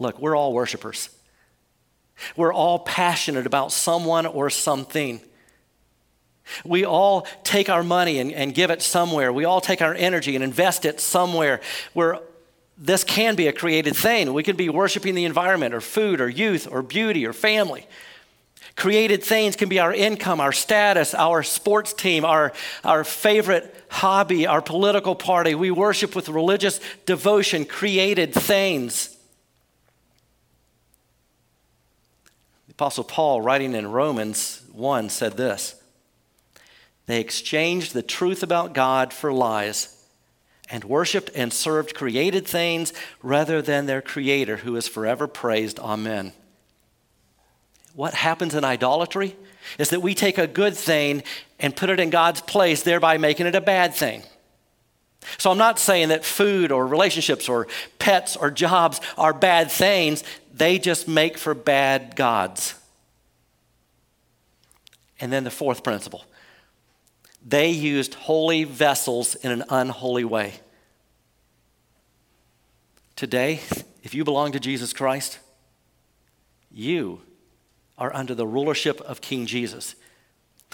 Look, 0.00 0.18
we're 0.18 0.34
all 0.34 0.52
worshipers. 0.52 1.08
We're 2.34 2.52
all 2.52 2.80
passionate 2.80 3.46
about 3.46 3.70
someone 3.70 4.26
or 4.26 4.50
something. 4.50 5.20
We 6.64 6.84
all 6.84 7.28
take 7.44 7.68
our 7.68 7.84
money 7.84 8.18
and, 8.18 8.32
and 8.32 8.52
give 8.52 8.72
it 8.72 8.82
somewhere. 8.82 9.32
We 9.32 9.44
all 9.44 9.60
take 9.60 9.80
our 9.80 9.94
energy 9.94 10.34
and 10.34 10.42
invest 10.42 10.84
it 10.84 10.98
somewhere 10.98 11.60
where 11.92 12.18
this 12.76 13.04
can 13.04 13.36
be 13.36 13.46
a 13.46 13.52
created 13.52 13.94
thing. 13.94 14.32
We 14.32 14.42
could 14.42 14.56
be 14.56 14.68
worshiping 14.68 15.14
the 15.14 15.26
environment 15.26 15.74
or 15.74 15.80
food 15.80 16.20
or 16.20 16.28
youth 16.28 16.66
or 16.68 16.82
beauty 16.82 17.24
or 17.24 17.32
family. 17.32 17.86
Created 18.76 19.22
things 19.22 19.54
can 19.54 19.68
be 19.68 19.78
our 19.78 19.92
income, 19.94 20.40
our 20.40 20.52
status, 20.52 21.14
our 21.14 21.42
sports 21.42 21.92
team, 21.92 22.24
our, 22.24 22.52
our 22.82 23.04
favorite 23.04 23.74
hobby, 23.88 24.46
our 24.46 24.60
political 24.60 25.14
party. 25.14 25.54
We 25.54 25.70
worship 25.70 26.16
with 26.16 26.28
religious 26.28 26.80
devotion, 27.06 27.64
created 27.64 28.34
things. 28.34 29.16
The 32.66 32.72
Apostle 32.72 33.04
Paul, 33.04 33.42
writing 33.42 33.74
in 33.74 33.86
Romans 33.90 34.62
1, 34.72 35.08
said 35.08 35.36
this 35.36 35.76
they 37.06 37.20
exchanged 37.20 37.92
the 37.92 38.02
truth 38.02 38.42
about 38.42 38.72
God 38.72 39.12
for 39.12 39.32
lies 39.32 39.90
and 40.70 40.82
worshiped 40.84 41.30
and 41.34 41.52
served 41.52 41.94
created 41.94 42.46
things 42.46 42.92
rather 43.22 43.60
than 43.60 43.86
their 43.86 44.02
creator 44.02 44.58
who 44.58 44.74
is 44.76 44.88
forever 44.88 45.26
praised. 45.26 45.78
Amen. 45.78 46.32
What 47.94 48.14
happens 48.14 48.54
in 48.54 48.64
idolatry 48.64 49.36
is 49.78 49.90
that 49.90 50.00
we 50.00 50.14
take 50.14 50.36
a 50.38 50.46
good 50.46 50.76
thing 50.76 51.22
and 51.58 51.74
put 51.74 51.90
it 51.90 52.00
in 52.00 52.10
God's 52.10 52.40
place, 52.40 52.82
thereby 52.82 53.18
making 53.18 53.46
it 53.46 53.54
a 53.54 53.60
bad 53.60 53.94
thing. 53.94 54.22
So 55.38 55.50
I'm 55.50 55.58
not 55.58 55.78
saying 55.78 56.08
that 56.08 56.24
food 56.24 56.70
or 56.70 56.86
relationships 56.86 57.48
or 57.48 57.66
pets 57.98 58.36
or 58.36 58.50
jobs 58.50 59.00
are 59.16 59.32
bad 59.32 59.70
things, 59.70 60.22
they 60.52 60.78
just 60.78 61.08
make 61.08 61.38
for 61.38 61.54
bad 61.54 62.14
gods. 62.14 62.74
And 65.20 65.32
then 65.32 65.44
the 65.44 65.50
fourth 65.50 65.82
principle 65.82 66.24
they 67.46 67.68
used 67.68 68.14
holy 68.14 68.64
vessels 68.64 69.34
in 69.34 69.50
an 69.50 69.64
unholy 69.68 70.24
way. 70.24 70.54
Today, 73.16 73.60
if 74.02 74.14
you 74.14 74.24
belong 74.24 74.52
to 74.52 74.60
Jesus 74.60 74.94
Christ, 74.94 75.38
you 76.70 77.20
are 77.98 78.14
under 78.14 78.34
the 78.34 78.46
rulership 78.46 79.00
of 79.02 79.20
King 79.20 79.46
Jesus. 79.46 79.94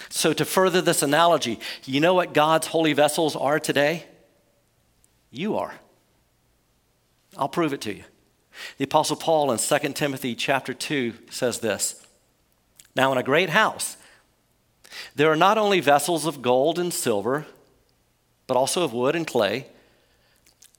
So, 0.09 0.33
to 0.33 0.45
further 0.45 0.81
this 0.81 1.03
analogy, 1.03 1.59
you 1.85 1.99
know 1.99 2.13
what 2.13 2.33
God's 2.33 2.67
holy 2.67 2.93
vessels 2.93 3.35
are 3.35 3.59
today? 3.59 4.05
You 5.29 5.57
are. 5.57 5.73
I'll 7.37 7.49
prove 7.49 7.73
it 7.73 7.81
to 7.81 7.93
you. 7.93 8.03
The 8.77 8.83
Apostle 8.83 9.15
Paul 9.15 9.51
in 9.51 9.57
2 9.57 9.93
Timothy 9.93 10.35
chapter 10.35 10.73
2 10.73 11.13
says 11.29 11.59
this 11.59 12.05
Now, 12.95 13.11
in 13.11 13.17
a 13.17 13.23
great 13.23 13.49
house, 13.49 13.97
there 15.15 15.31
are 15.31 15.37
not 15.37 15.57
only 15.57 15.79
vessels 15.79 16.25
of 16.25 16.41
gold 16.41 16.77
and 16.79 16.93
silver, 16.93 17.45
but 18.47 18.57
also 18.57 18.83
of 18.83 18.93
wood 18.93 19.15
and 19.15 19.25
clay, 19.25 19.67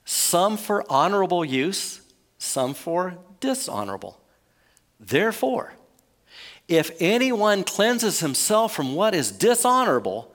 some 0.05 0.57
for 0.57 0.85
honorable 0.91 1.43
use, 1.43 2.01
some 2.37 2.73
for 2.73 3.17
dishonorable. 3.39 4.19
Therefore, 4.99 5.73
if 6.67 6.91
anyone 6.99 7.63
cleanses 7.63 8.19
himself 8.19 8.73
from 8.73 8.95
what 8.95 9.13
is 9.13 9.31
dishonorable, 9.31 10.33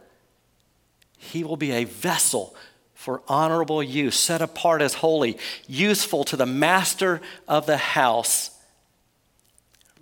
he 1.17 1.43
will 1.43 1.57
be 1.57 1.73
a 1.73 1.85
vessel 1.85 2.55
for 2.95 3.23
honorable 3.29 3.83
use, 3.83 4.19
set 4.19 4.43
apart 4.43 4.83
as 4.83 4.95
holy, 4.95 5.38
useful 5.67 6.25
to 6.25 6.37
the 6.37 6.47
master 6.47 7.21
of 7.47 7.64
the 7.67 7.77
house, 7.77 8.51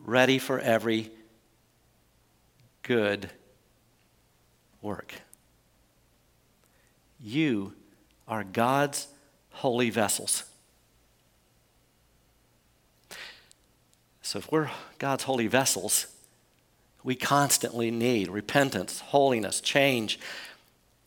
ready 0.05 0.39
for 0.39 0.59
every 0.59 1.11
good 2.83 3.31
work. 4.83 5.15
You 7.21 7.75
are 8.27 8.45
God's 8.45 9.09
holy 9.51 9.91
vessels. 9.91 10.45
So, 14.23 14.39
if 14.39 14.51
we're 14.51 14.71
God's 14.99 15.25
holy 15.25 15.47
vessels, 15.47 16.07
we 17.07 17.15
constantly 17.15 17.93
need 17.93 18.27
repentance, 18.29 18.99
holiness, 18.99 19.61
change, 19.61 20.19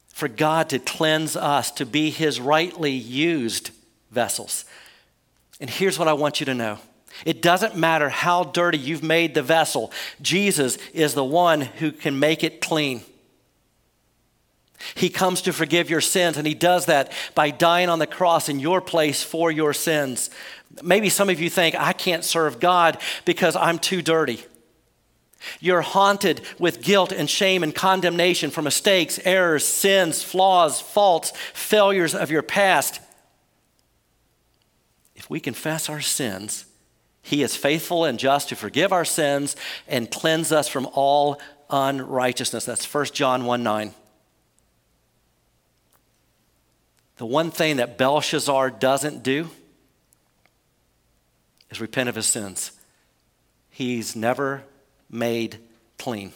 for 0.07 0.29
God 0.29 0.69
to 0.69 0.79
cleanse 0.79 1.35
us, 1.35 1.71
to 1.71 1.85
be 1.85 2.09
His 2.09 2.39
rightly 2.39 2.93
used 2.93 3.71
vessels. 4.09 4.63
And 5.59 5.69
here's 5.69 5.99
what 5.99 6.07
I 6.07 6.13
want 6.13 6.39
you 6.39 6.45
to 6.45 6.55
know 6.55 6.79
it 7.25 7.41
doesn't 7.41 7.75
matter 7.75 8.07
how 8.07 8.45
dirty 8.45 8.77
you've 8.77 9.03
made 9.03 9.33
the 9.33 9.43
vessel, 9.43 9.91
Jesus 10.21 10.77
is 10.93 11.15
the 11.15 11.23
one 11.23 11.59
who 11.59 11.91
can 11.91 12.17
make 12.17 12.45
it 12.45 12.61
clean. 12.61 13.01
He 14.95 15.09
comes 15.09 15.41
to 15.41 15.51
forgive 15.51 15.89
your 15.89 15.99
sins, 15.99 16.37
and 16.37 16.47
He 16.47 16.53
does 16.53 16.85
that 16.85 17.11
by 17.35 17.51
dying 17.51 17.89
on 17.89 17.99
the 17.99 18.07
cross 18.07 18.47
in 18.47 18.61
your 18.61 18.79
place 18.79 19.21
for 19.21 19.51
your 19.51 19.73
sins. 19.73 20.29
Maybe 20.81 21.09
some 21.09 21.29
of 21.29 21.41
you 21.41 21.49
think, 21.49 21.75
I 21.75 21.91
can't 21.91 22.23
serve 22.23 22.61
God 22.61 23.01
because 23.25 23.57
I'm 23.57 23.79
too 23.79 24.01
dirty. 24.01 24.45
You're 25.59 25.81
haunted 25.81 26.41
with 26.57 26.81
guilt 26.81 27.11
and 27.11 27.29
shame 27.29 27.63
and 27.63 27.73
condemnation 27.73 28.51
for 28.51 28.61
mistakes, 28.61 29.19
errors, 29.23 29.65
sins, 29.65 30.21
flaws, 30.21 30.81
faults, 30.81 31.31
failures 31.53 32.13
of 32.15 32.31
your 32.31 32.41
past. 32.41 32.99
If 35.15 35.29
we 35.29 35.39
confess 35.39 35.89
our 35.89 36.01
sins, 36.01 36.65
He 37.21 37.43
is 37.43 37.55
faithful 37.55 38.05
and 38.05 38.19
just 38.19 38.49
to 38.49 38.55
forgive 38.55 38.91
our 38.91 39.05
sins 39.05 39.55
and 39.87 40.11
cleanse 40.11 40.51
us 40.51 40.67
from 40.67 40.87
all 40.93 41.39
unrighteousness. 41.69 42.65
That's 42.65 42.91
1 42.93 43.05
John 43.07 43.45
1 43.45 43.63
9. 43.63 43.93
The 47.17 47.25
one 47.25 47.51
thing 47.51 47.77
that 47.77 47.97
Belshazzar 47.97 48.71
doesn't 48.71 49.23
do 49.23 49.49
is 51.69 51.81
repent 51.81 52.07
of 52.07 52.15
his 52.15 52.25
sins. 52.25 52.71
He's 53.69 54.15
never 54.15 54.63
made 55.09 55.57
clean. 55.97 56.33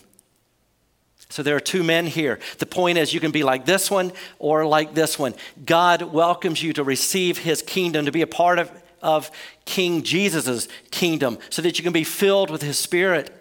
So 1.29 1.41
there 1.41 1.55
are 1.55 1.61
two 1.61 1.83
men 1.83 2.05
here. 2.05 2.39
The 2.59 2.65
point 2.65 2.97
is, 2.97 3.13
you 3.13 3.19
can 3.19 3.31
be 3.31 3.43
like 3.43 3.65
this 3.65 3.89
one 3.89 4.11
or 4.37 4.65
like 4.65 4.93
this 4.93 5.17
one. 5.17 5.33
God 5.65 6.01
welcomes 6.03 6.61
you 6.61 6.73
to 6.73 6.83
receive 6.83 7.39
his 7.39 7.61
kingdom, 7.61 8.05
to 8.05 8.11
be 8.11 8.21
a 8.21 8.27
part 8.27 8.59
of, 8.59 8.71
of 9.01 9.31
King 9.65 10.03
Jesus' 10.03 10.67
kingdom, 10.91 11.39
so 11.49 11.61
that 11.63 11.79
you 11.79 11.83
can 11.83 11.93
be 11.93 12.03
filled 12.03 12.51
with 12.51 12.61
his 12.61 12.77
spirit. 12.77 13.31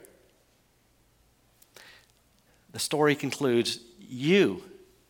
The 2.73 2.79
story 2.79 3.15
concludes 3.15 3.79
you 4.01 4.63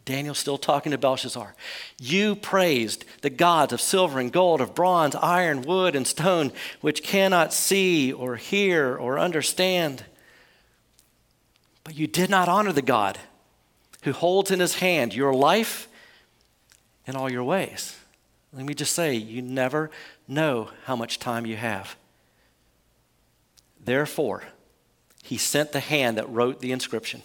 Daniel's 0.05 0.39
still 0.39 0.59
talking 0.59 0.91
to 0.91 0.99
Belshazzar. 0.99 1.55
You 2.01 2.35
praised 2.35 3.05
the 3.21 3.31
gods 3.31 3.73
of 3.73 3.81
silver 3.81 4.19
and 4.19 4.33
gold, 4.33 4.61
of 4.61 4.75
bronze, 4.75 5.15
iron, 5.15 5.63
wood, 5.63 5.95
and 5.95 6.07
stone, 6.07 6.53
which 6.81 7.05
cannot 7.05 7.53
see 7.53 8.13
or 8.13 8.37
hear 8.37 8.97
or 8.97 9.19
understand. 9.19 10.05
But 11.85 11.97
you 11.97 12.07
did 12.07 12.31
not 12.31 12.49
honor 12.49 12.73
the 12.73 12.83
God 12.83 13.19
who 14.03 14.13
holds 14.13 14.51
in 14.51 14.61
his 14.61 14.77
hand 14.77 15.15
your 15.15 15.35
life 15.35 15.89
and 17.07 17.17
all 17.17 17.31
your 17.31 17.45
ways. 17.45 17.97
Let 18.53 18.67
me 18.67 18.75
just 18.75 18.93
say, 18.93 19.15
you 19.15 19.43
never 19.43 19.91
know 20.29 20.71
how 20.85 20.95
much 20.95 21.19
time 21.19 21.47
you 21.47 21.57
have. 21.57 21.97
Therefore, 23.85 24.45
he 25.23 25.39
sent 25.39 25.73
the 25.73 25.81
hand 25.81 26.19
that 26.19 26.29
wrote 26.29 26.61
the 26.61 26.73
inscription. 26.73 27.23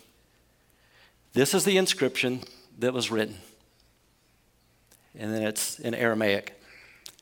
This 1.33 1.53
is 1.53 1.65
the 1.65 1.77
inscription 1.77 2.41
that 2.79 2.93
was 2.93 3.11
written. 3.11 3.37
And 5.17 5.33
then 5.33 5.43
it's 5.43 5.79
in 5.79 5.93
Aramaic 5.93 6.53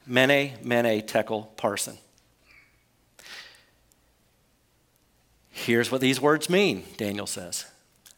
Mene, 0.06 0.54
Mene, 0.62 1.02
Tekel, 1.02 1.50
Parsin. 1.58 1.98
Here's 5.58 5.90
what 5.90 6.02
these 6.02 6.20
words 6.20 6.50
mean, 6.50 6.84
Daniel 6.98 7.26
says 7.26 7.66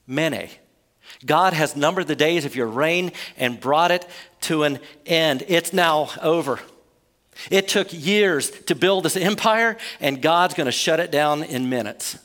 Mene. 0.07 0.49
God 1.23 1.53
has 1.53 1.75
numbered 1.75 2.07
the 2.07 2.15
days 2.15 2.45
of 2.45 2.55
your 2.55 2.65
reign 2.65 3.11
and 3.37 3.59
brought 3.59 3.91
it 3.91 4.07
to 4.41 4.63
an 4.63 4.79
end. 5.05 5.43
It's 5.47 5.71
now 5.71 6.09
over. 6.23 6.59
It 7.51 7.67
took 7.67 7.93
years 7.93 8.49
to 8.49 8.73
build 8.73 9.05
this 9.05 9.15
empire, 9.15 9.77
and 9.99 10.19
God's 10.19 10.55
going 10.55 10.65
to 10.65 10.71
shut 10.71 10.99
it 10.99 11.11
down 11.11 11.43
in 11.43 11.69
minutes. 11.69 12.17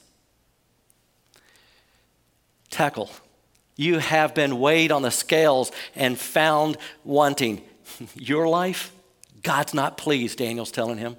Tekel. 2.70 3.10
You 3.76 3.98
have 3.98 4.34
been 4.34 4.60
weighed 4.60 4.92
on 4.92 5.02
the 5.02 5.10
scales 5.10 5.72
and 5.94 6.18
found 6.18 6.78
wanting. 7.04 7.60
Your 8.14 8.48
life, 8.48 8.92
God's 9.42 9.74
not 9.74 9.98
pleased, 9.98 10.38
Daniel's 10.38 10.72
telling 10.72 10.96
him. 10.96 11.16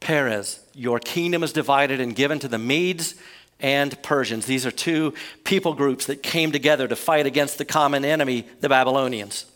Peres, 0.00 0.60
your 0.74 0.98
kingdom 0.98 1.42
is 1.42 1.52
divided 1.52 2.00
and 2.00 2.14
given 2.14 2.38
to 2.38 2.48
the 2.48 2.58
Medes 2.58 3.14
and 3.60 4.00
Persians. 4.02 4.46
These 4.46 4.64
are 4.66 4.70
two 4.70 5.14
people 5.44 5.74
groups 5.74 6.06
that 6.06 6.22
came 6.22 6.52
together 6.52 6.86
to 6.88 6.96
fight 6.96 7.26
against 7.26 7.58
the 7.58 7.64
common 7.64 8.04
enemy, 8.04 8.46
the 8.60 8.68
Babylonians. 8.68 9.46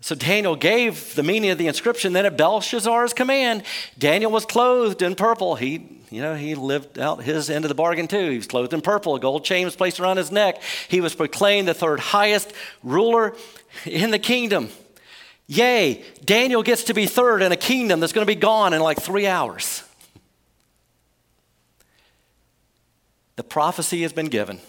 So 0.00 0.16
Daniel 0.16 0.56
gave 0.56 1.14
the 1.14 1.22
meaning 1.22 1.50
of 1.50 1.58
the 1.58 1.68
inscription. 1.68 2.12
Then 2.12 2.26
at 2.26 2.36
Belshazzar's 2.36 3.14
command, 3.14 3.62
Daniel 3.96 4.32
was 4.32 4.44
clothed 4.44 5.00
in 5.00 5.14
purple. 5.14 5.54
He, 5.54 6.02
you 6.10 6.20
know, 6.20 6.34
he 6.34 6.56
lived 6.56 6.98
out 6.98 7.22
his 7.22 7.48
end 7.48 7.64
of 7.64 7.68
the 7.68 7.76
bargain 7.76 8.08
too. 8.08 8.30
He 8.30 8.36
was 8.36 8.48
clothed 8.48 8.72
in 8.72 8.80
purple. 8.80 9.14
A 9.14 9.20
gold 9.20 9.44
chain 9.44 9.64
was 9.64 9.76
placed 9.76 10.00
around 10.00 10.16
his 10.16 10.32
neck. 10.32 10.60
He 10.88 11.00
was 11.00 11.14
proclaimed 11.14 11.68
the 11.68 11.74
third 11.74 12.00
highest 12.00 12.52
ruler 12.82 13.36
in 13.84 14.10
the 14.10 14.18
kingdom. 14.18 14.70
Yay, 15.46 16.02
Daniel 16.24 16.62
gets 16.62 16.84
to 16.84 16.94
be 16.94 17.06
third 17.06 17.42
in 17.42 17.52
a 17.52 17.56
kingdom 17.56 18.00
that's 18.00 18.12
going 18.12 18.26
to 18.26 18.32
be 18.32 18.38
gone 18.38 18.72
in 18.72 18.80
like 18.80 19.00
three 19.00 19.26
hours. 19.26 19.84
The 23.36 23.42
prophecy 23.42 24.02
has 24.02 24.12
been 24.12 24.28
given. 24.28 24.60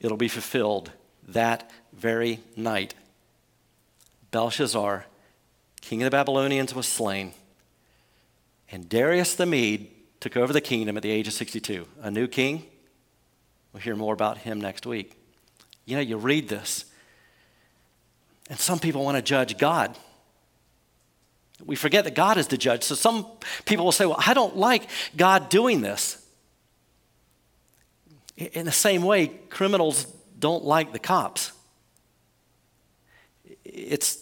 It'll 0.00 0.16
be 0.16 0.28
fulfilled 0.28 0.90
that 1.28 1.70
very 1.92 2.40
night, 2.56 2.94
Belshazzar, 4.30 5.06
king 5.80 6.02
of 6.02 6.06
the 6.06 6.10
Babylonians, 6.10 6.74
was 6.74 6.86
slain, 6.86 7.32
and 8.70 8.88
Darius 8.88 9.34
the 9.34 9.46
Mede 9.46 9.90
took 10.20 10.36
over 10.36 10.52
the 10.52 10.60
kingdom 10.60 10.96
at 10.96 11.02
the 11.02 11.10
age 11.10 11.26
of 11.26 11.34
62. 11.34 11.86
A 12.02 12.10
new 12.10 12.26
king. 12.26 12.64
We'll 13.72 13.82
hear 13.82 13.96
more 13.96 14.14
about 14.14 14.38
him 14.38 14.60
next 14.60 14.86
week. 14.86 15.16
You 15.84 15.96
know, 15.96 16.02
you 16.02 16.16
read 16.16 16.48
this, 16.48 16.84
and 18.50 18.58
some 18.58 18.78
people 18.78 19.02
want 19.02 19.16
to 19.16 19.22
judge 19.22 19.56
God. 19.56 19.96
We 21.64 21.76
forget 21.76 22.04
that 22.04 22.14
God 22.14 22.36
is 22.36 22.48
the 22.48 22.58
judge. 22.58 22.82
So 22.82 22.94
some 22.94 23.26
people 23.64 23.86
will 23.86 23.92
say, 23.92 24.04
Well, 24.04 24.22
I 24.24 24.34
don't 24.34 24.56
like 24.56 24.86
God 25.16 25.48
doing 25.48 25.80
this. 25.80 26.22
In 28.36 28.66
the 28.66 28.72
same 28.72 29.02
way, 29.02 29.28
criminals 29.48 30.04
don't 30.38 30.64
like 30.64 30.92
the 30.92 30.98
cops 30.98 31.52
it's 33.72 34.18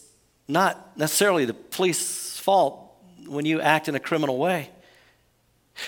not 0.47 0.97
necessarily 0.97 1.45
the 1.45 1.55
police's 1.55 2.39
fault 2.39 2.93
when 3.27 3.45
you 3.45 3.61
act 3.61 3.89
in 3.89 3.95
a 3.95 4.01
criminal 4.01 4.39
way. 4.39 4.71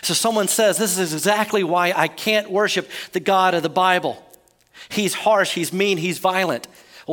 So 0.03 0.15
someone 0.15 0.49
says, 0.49 0.79
This 0.79 0.99
is 0.99 1.13
exactly 1.13 1.65
why 1.65 1.93
I 1.95 2.09
can't 2.09 2.51
worship 2.51 2.89
the 3.13 3.21
God 3.21 3.55
of 3.55 3.63
the 3.63 3.69
Bible. 3.69 4.25
He's 4.89 5.15
harsh, 5.15 5.53
he's 5.55 5.73
mean, 5.73 5.99
he's 5.99 6.19
violent. 6.19 6.67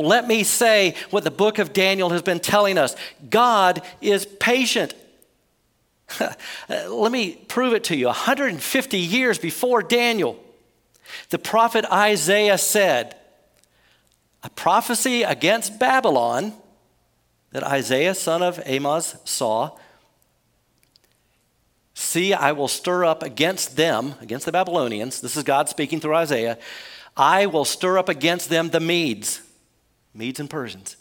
Let 0.06 0.26
me 0.26 0.44
say 0.44 0.94
what 1.10 1.24
the 1.24 1.30
book 1.30 1.58
of 1.58 1.72
Daniel 1.72 2.10
has 2.10 2.22
been 2.22 2.40
telling 2.40 2.78
us 2.78 2.94
God 3.28 3.82
is 4.00 4.26
patient. 4.26 4.94
let 6.68 7.12
me 7.12 7.34
prove 7.48 7.74
it 7.74 7.84
to 7.84 7.96
you. 7.96 8.06
150 8.06 8.98
years 8.98 9.38
before 9.38 9.82
Daniel, 9.82 10.38
the 11.30 11.38
prophet 11.38 11.84
Isaiah 11.90 12.58
said, 12.58 13.16
a 14.42 14.50
prophecy 14.50 15.22
against 15.22 15.78
Babylon 15.78 16.52
that 17.50 17.64
Isaiah, 17.64 18.14
son 18.14 18.42
of 18.42 18.60
Amoz, 18.66 19.16
saw. 19.24 19.76
See, 21.94 22.32
I 22.32 22.52
will 22.52 22.68
stir 22.68 23.04
up 23.04 23.22
against 23.22 23.76
them, 23.76 24.14
against 24.20 24.46
the 24.46 24.52
Babylonians. 24.52 25.20
This 25.20 25.36
is 25.36 25.42
God 25.42 25.68
speaking 25.68 25.98
through 25.98 26.14
Isaiah. 26.14 26.58
I 27.16 27.46
will 27.46 27.64
stir 27.64 27.98
up 27.98 28.08
against 28.08 28.48
them 28.48 28.70
the 28.70 28.80
Medes, 28.80 29.40
Medes 30.14 30.40
and 30.40 30.50
Persians 30.50 30.96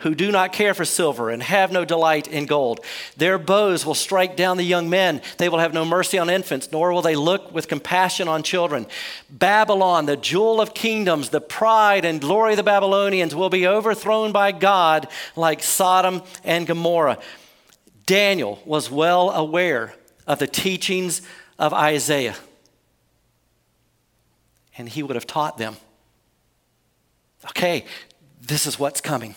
who 0.00 0.14
do 0.14 0.30
not 0.30 0.52
care 0.52 0.74
for 0.74 0.84
silver 0.84 1.30
and 1.30 1.42
have 1.42 1.72
no 1.72 1.84
delight 1.84 2.28
in 2.28 2.46
gold. 2.46 2.80
Their 3.16 3.36
bows 3.36 3.84
will 3.84 3.94
strike 3.94 4.36
down 4.36 4.56
the 4.56 4.62
young 4.62 4.88
men. 4.88 5.20
They 5.38 5.48
will 5.48 5.58
have 5.58 5.74
no 5.74 5.84
mercy 5.84 6.18
on 6.18 6.30
infants, 6.30 6.70
nor 6.70 6.92
will 6.92 7.02
they 7.02 7.16
look 7.16 7.52
with 7.52 7.66
compassion 7.66 8.28
on 8.28 8.44
children. 8.44 8.86
Babylon, 9.28 10.06
the 10.06 10.16
jewel 10.16 10.60
of 10.60 10.72
kingdoms, 10.72 11.30
the 11.30 11.40
pride 11.40 12.04
and 12.04 12.20
glory 12.20 12.52
of 12.52 12.58
the 12.58 12.62
Babylonians, 12.62 13.34
will 13.34 13.50
be 13.50 13.66
overthrown 13.66 14.30
by 14.30 14.52
God 14.52 15.08
like 15.34 15.62
Sodom 15.62 16.22
and 16.44 16.66
Gomorrah. 16.66 17.18
Daniel 18.06 18.62
was 18.64 18.90
well 18.90 19.30
aware 19.30 19.94
of 20.28 20.38
the 20.38 20.46
teachings 20.46 21.22
of 21.58 21.74
Isaiah, 21.74 22.36
and 24.76 24.88
he 24.88 25.02
would 25.02 25.16
have 25.16 25.26
taught 25.26 25.58
them. 25.58 25.76
Okay, 27.46 27.84
this 28.40 28.66
is 28.66 28.78
what's 28.78 29.00
coming. 29.00 29.34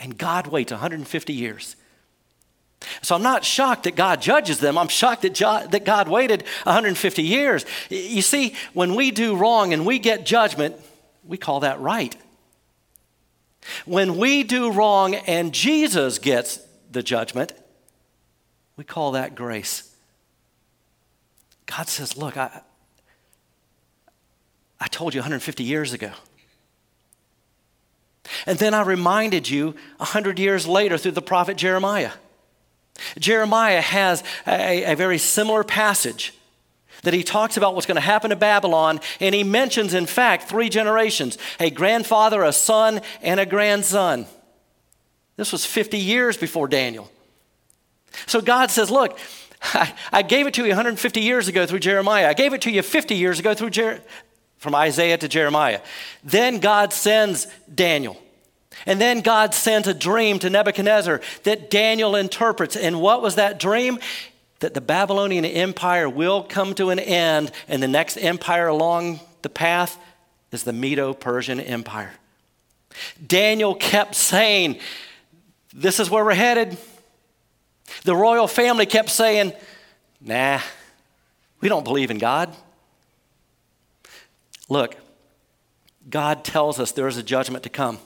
And 0.00 0.16
God 0.16 0.46
waits 0.48 0.72
150 0.72 1.32
years. 1.32 1.76
So 3.02 3.14
I'm 3.14 3.22
not 3.22 3.44
shocked 3.44 3.84
that 3.84 3.96
God 3.96 4.20
judges 4.20 4.60
them. 4.60 4.76
I'm 4.76 4.88
shocked 4.88 5.22
that, 5.22 5.70
that 5.70 5.84
God 5.84 6.08
waited 6.08 6.42
150 6.64 7.22
years. 7.22 7.64
You 7.88 8.22
see, 8.22 8.54
when 8.72 8.94
we 8.94 9.10
do 9.10 9.36
wrong 9.36 9.72
and 9.72 9.86
we 9.86 9.98
get 9.98 10.26
judgment, 10.26 10.76
we 11.24 11.38
call 11.38 11.60
that 11.60 11.80
right. 11.80 12.14
When 13.86 14.18
we 14.18 14.42
do 14.42 14.70
wrong 14.70 15.14
and 15.14 15.54
Jesus 15.54 16.18
gets 16.18 16.58
the 16.90 17.02
judgment, 17.02 17.52
we 18.76 18.84
call 18.84 19.12
that 19.12 19.34
grace. 19.34 19.94
God 21.66 21.88
says, 21.88 22.16
Look, 22.16 22.36
I, 22.36 22.60
I 24.78 24.86
told 24.88 25.14
you 25.14 25.20
150 25.20 25.64
years 25.64 25.92
ago. 25.92 26.10
And 28.46 28.58
then 28.58 28.74
I 28.74 28.82
reminded 28.82 29.48
you 29.48 29.74
100 29.98 30.38
years 30.38 30.66
later 30.66 30.98
through 30.98 31.12
the 31.12 31.22
prophet 31.22 31.56
Jeremiah. 31.56 32.12
Jeremiah 33.18 33.80
has 33.80 34.22
a, 34.46 34.92
a 34.92 34.94
very 34.94 35.18
similar 35.18 35.64
passage 35.64 36.32
that 37.02 37.14
he 37.14 37.22
talks 37.22 37.56
about 37.56 37.74
what's 37.74 37.86
going 37.86 37.96
to 37.96 38.00
happen 38.00 38.30
to 38.30 38.36
Babylon, 38.36 39.00
and 39.20 39.34
he 39.34 39.44
mentions, 39.44 39.94
in 39.94 40.06
fact, 40.06 40.48
three 40.48 40.68
generations 40.68 41.38
a 41.60 41.70
grandfather, 41.70 42.42
a 42.42 42.52
son, 42.52 43.00
and 43.22 43.38
a 43.38 43.46
grandson. 43.46 44.26
This 45.36 45.52
was 45.52 45.66
50 45.66 45.98
years 45.98 46.36
before 46.36 46.68
Daniel. 46.68 47.10
So 48.26 48.40
God 48.40 48.70
says, 48.70 48.90
Look, 48.90 49.18
I, 49.62 49.92
I 50.12 50.22
gave 50.22 50.46
it 50.46 50.54
to 50.54 50.62
you 50.62 50.68
150 50.68 51.20
years 51.20 51.48
ago 51.48 51.66
through 51.66 51.80
Jeremiah. 51.80 52.28
I 52.28 52.34
gave 52.34 52.52
it 52.52 52.62
to 52.62 52.70
you 52.70 52.82
50 52.82 53.14
years 53.14 53.38
ago 53.38 53.54
through 53.54 53.70
Jer- 53.70 54.02
from 54.58 54.74
Isaiah 54.74 55.18
to 55.18 55.28
Jeremiah. 55.28 55.80
Then 56.22 56.58
God 56.58 56.92
sends 56.92 57.46
Daniel. 57.72 58.16
And 58.86 59.00
then 59.00 59.20
God 59.20 59.54
sends 59.54 59.88
a 59.88 59.94
dream 59.94 60.38
to 60.40 60.50
Nebuchadnezzar 60.50 61.20
that 61.44 61.70
Daniel 61.70 62.16
interprets. 62.16 62.76
And 62.76 63.00
what 63.00 63.22
was 63.22 63.36
that 63.36 63.58
dream? 63.58 63.98
That 64.60 64.74
the 64.74 64.80
Babylonian 64.80 65.44
Empire 65.44 66.08
will 66.08 66.42
come 66.42 66.74
to 66.74 66.90
an 66.90 66.98
end, 66.98 67.52
and 67.68 67.82
the 67.82 67.88
next 67.88 68.16
empire 68.16 68.68
along 68.68 69.20
the 69.42 69.48
path 69.48 69.98
is 70.52 70.64
the 70.64 70.72
Medo 70.72 71.12
Persian 71.12 71.60
Empire. 71.60 72.12
Daniel 73.24 73.74
kept 73.74 74.14
saying, 74.14 74.78
This 75.72 76.00
is 76.00 76.08
where 76.08 76.24
we're 76.24 76.34
headed. 76.34 76.78
The 78.04 78.16
royal 78.16 78.46
family 78.46 78.86
kept 78.86 79.10
saying, 79.10 79.52
Nah, 80.20 80.60
we 81.60 81.68
don't 81.68 81.84
believe 81.84 82.10
in 82.10 82.18
God. 82.18 82.54
Look, 84.68 84.96
God 86.08 86.44
tells 86.44 86.80
us 86.80 86.92
there 86.92 87.08
is 87.08 87.16
a 87.16 87.22
judgment 87.22 87.64
to 87.64 87.70
come. 87.70 87.98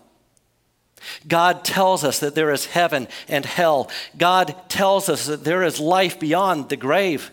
God 1.27 1.65
tells 1.65 2.05
us 2.05 2.19
that 2.21 2.35
there 2.35 2.51
is 2.51 2.67
heaven 2.67 3.09
and 3.29 3.45
hell. 3.45 3.91
God 4.17 4.55
tells 4.69 5.09
us 5.09 5.27
that 5.27 5.45
there 5.45 5.63
is 5.63 5.79
life 5.79 6.19
beyond 6.19 6.69
the 6.69 6.77
grave. 6.77 7.31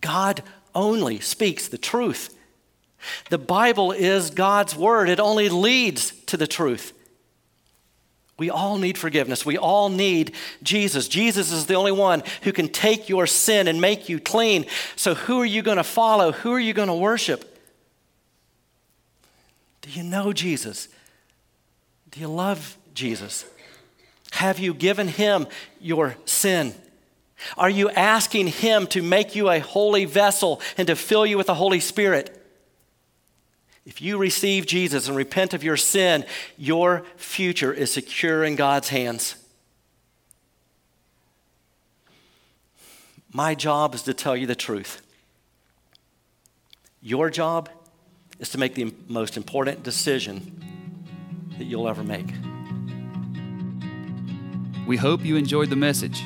God 0.00 0.42
only 0.74 1.20
speaks 1.20 1.68
the 1.68 1.78
truth. 1.78 2.36
The 3.28 3.38
Bible 3.38 3.92
is 3.92 4.30
God's 4.30 4.76
word, 4.76 5.08
it 5.08 5.20
only 5.20 5.48
leads 5.48 6.12
to 6.26 6.36
the 6.36 6.46
truth. 6.46 6.92
We 8.40 8.48
all 8.48 8.78
need 8.78 8.96
forgiveness. 8.96 9.44
We 9.44 9.58
all 9.58 9.90
need 9.90 10.32
Jesus. 10.62 11.08
Jesus 11.08 11.52
is 11.52 11.66
the 11.66 11.74
only 11.74 11.92
one 11.92 12.22
who 12.40 12.52
can 12.52 12.68
take 12.68 13.06
your 13.06 13.26
sin 13.26 13.68
and 13.68 13.82
make 13.82 14.08
you 14.08 14.18
clean. 14.18 14.64
So, 14.96 15.14
who 15.14 15.42
are 15.42 15.44
you 15.44 15.60
going 15.60 15.76
to 15.76 15.84
follow? 15.84 16.32
Who 16.32 16.50
are 16.54 16.58
you 16.58 16.72
going 16.72 16.88
to 16.88 16.94
worship? 16.94 17.44
Do 19.82 19.90
you 19.90 20.02
know 20.02 20.32
Jesus? 20.32 20.88
Do 22.10 22.18
you 22.18 22.28
love 22.28 22.78
Jesus? 22.94 23.44
Have 24.30 24.58
you 24.58 24.72
given 24.72 25.08
him 25.08 25.46
your 25.78 26.16
sin? 26.24 26.72
Are 27.58 27.68
you 27.68 27.90
asking 27.90 28.46
him 28.46 28.86
to 28.86 29.02
make 29.02 29.36
you 29.36 29.50
a 29.50 29.58
holy 29.58 30.06
vessel 30.06 30.62
and 30.78 30.86
to 30.86 30.96
fill 30.96 31.26
you 31.26 31.36
with 31.36 31.48
the 31.48 31.54
Holy 31.54 31.80
Spirit? 31.80 32.39
If 33.90 34.00
you 34.00 34.18
receive 34.18 34.66
Jesus 34.66 35.08
and 35.08 35.16
repent 35.16 35.52
of 35.52 35.64
your 35.64 35.76
sin, 35.76 36.24
your 36.56 37.02
future 37.16 37.72
is 37.72 37.90
secure 37.90 38.44
in 38.44 38.54
God's 38.54 38.90
hands. 38.90 39.34
My 43.32 43.56
job 43.56 43.96
is 43.96 44.02
to 44.04 44.14
tell 44.14 44.36
you 44.36 44.46
the 44.46 44.54
truth. 44.54 45.02
Your 47.02 47.30
job 47.30 47.68
is 48.38 48.50
to 48.50 48.58
make 48.58 48.76
the 48.76 48.94
most 49.08 49.36
important 49.36 49.82
decision 49.82 51.50
that 51.58 51.64
you'll 51.64 51.88
ever 51.88 52.04
make. 52.04 52.32
We 54.86 54.98
hope 54.98 55.24
you 55.24 55.34
enjoyed 55.34 55.68
the 55.68 55.74
message. 55.74 56.22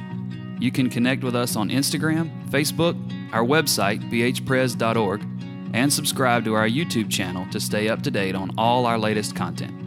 You 0.61 0.71
can 0.71 0.91
connect 0.91 1.25
with 1.25 1.35
us 1.35 1.57
on 1.57 1.71
Instagram, 1.71 2.47
Facebook, 2.51 2.95
our 3.33 3.43
website, 3.43 4.11
bhpres.org, 4.11 5.34
and 5.75 5.93
subscribe 5.93 6.45
to 6.45 6.55
our 6.55 6.69
YouTube 6.69 7.11
channel 7.11 7.47
to 7.51 7.61
stay 7.61 7.89
up 7.89 8.01
to 8.03 8.11
date 8.11 8.37
on 8.37 8.53
all 8.57 8.87
our 8.87 8.97
latest 8.97 9.35
content. 9.35 9.84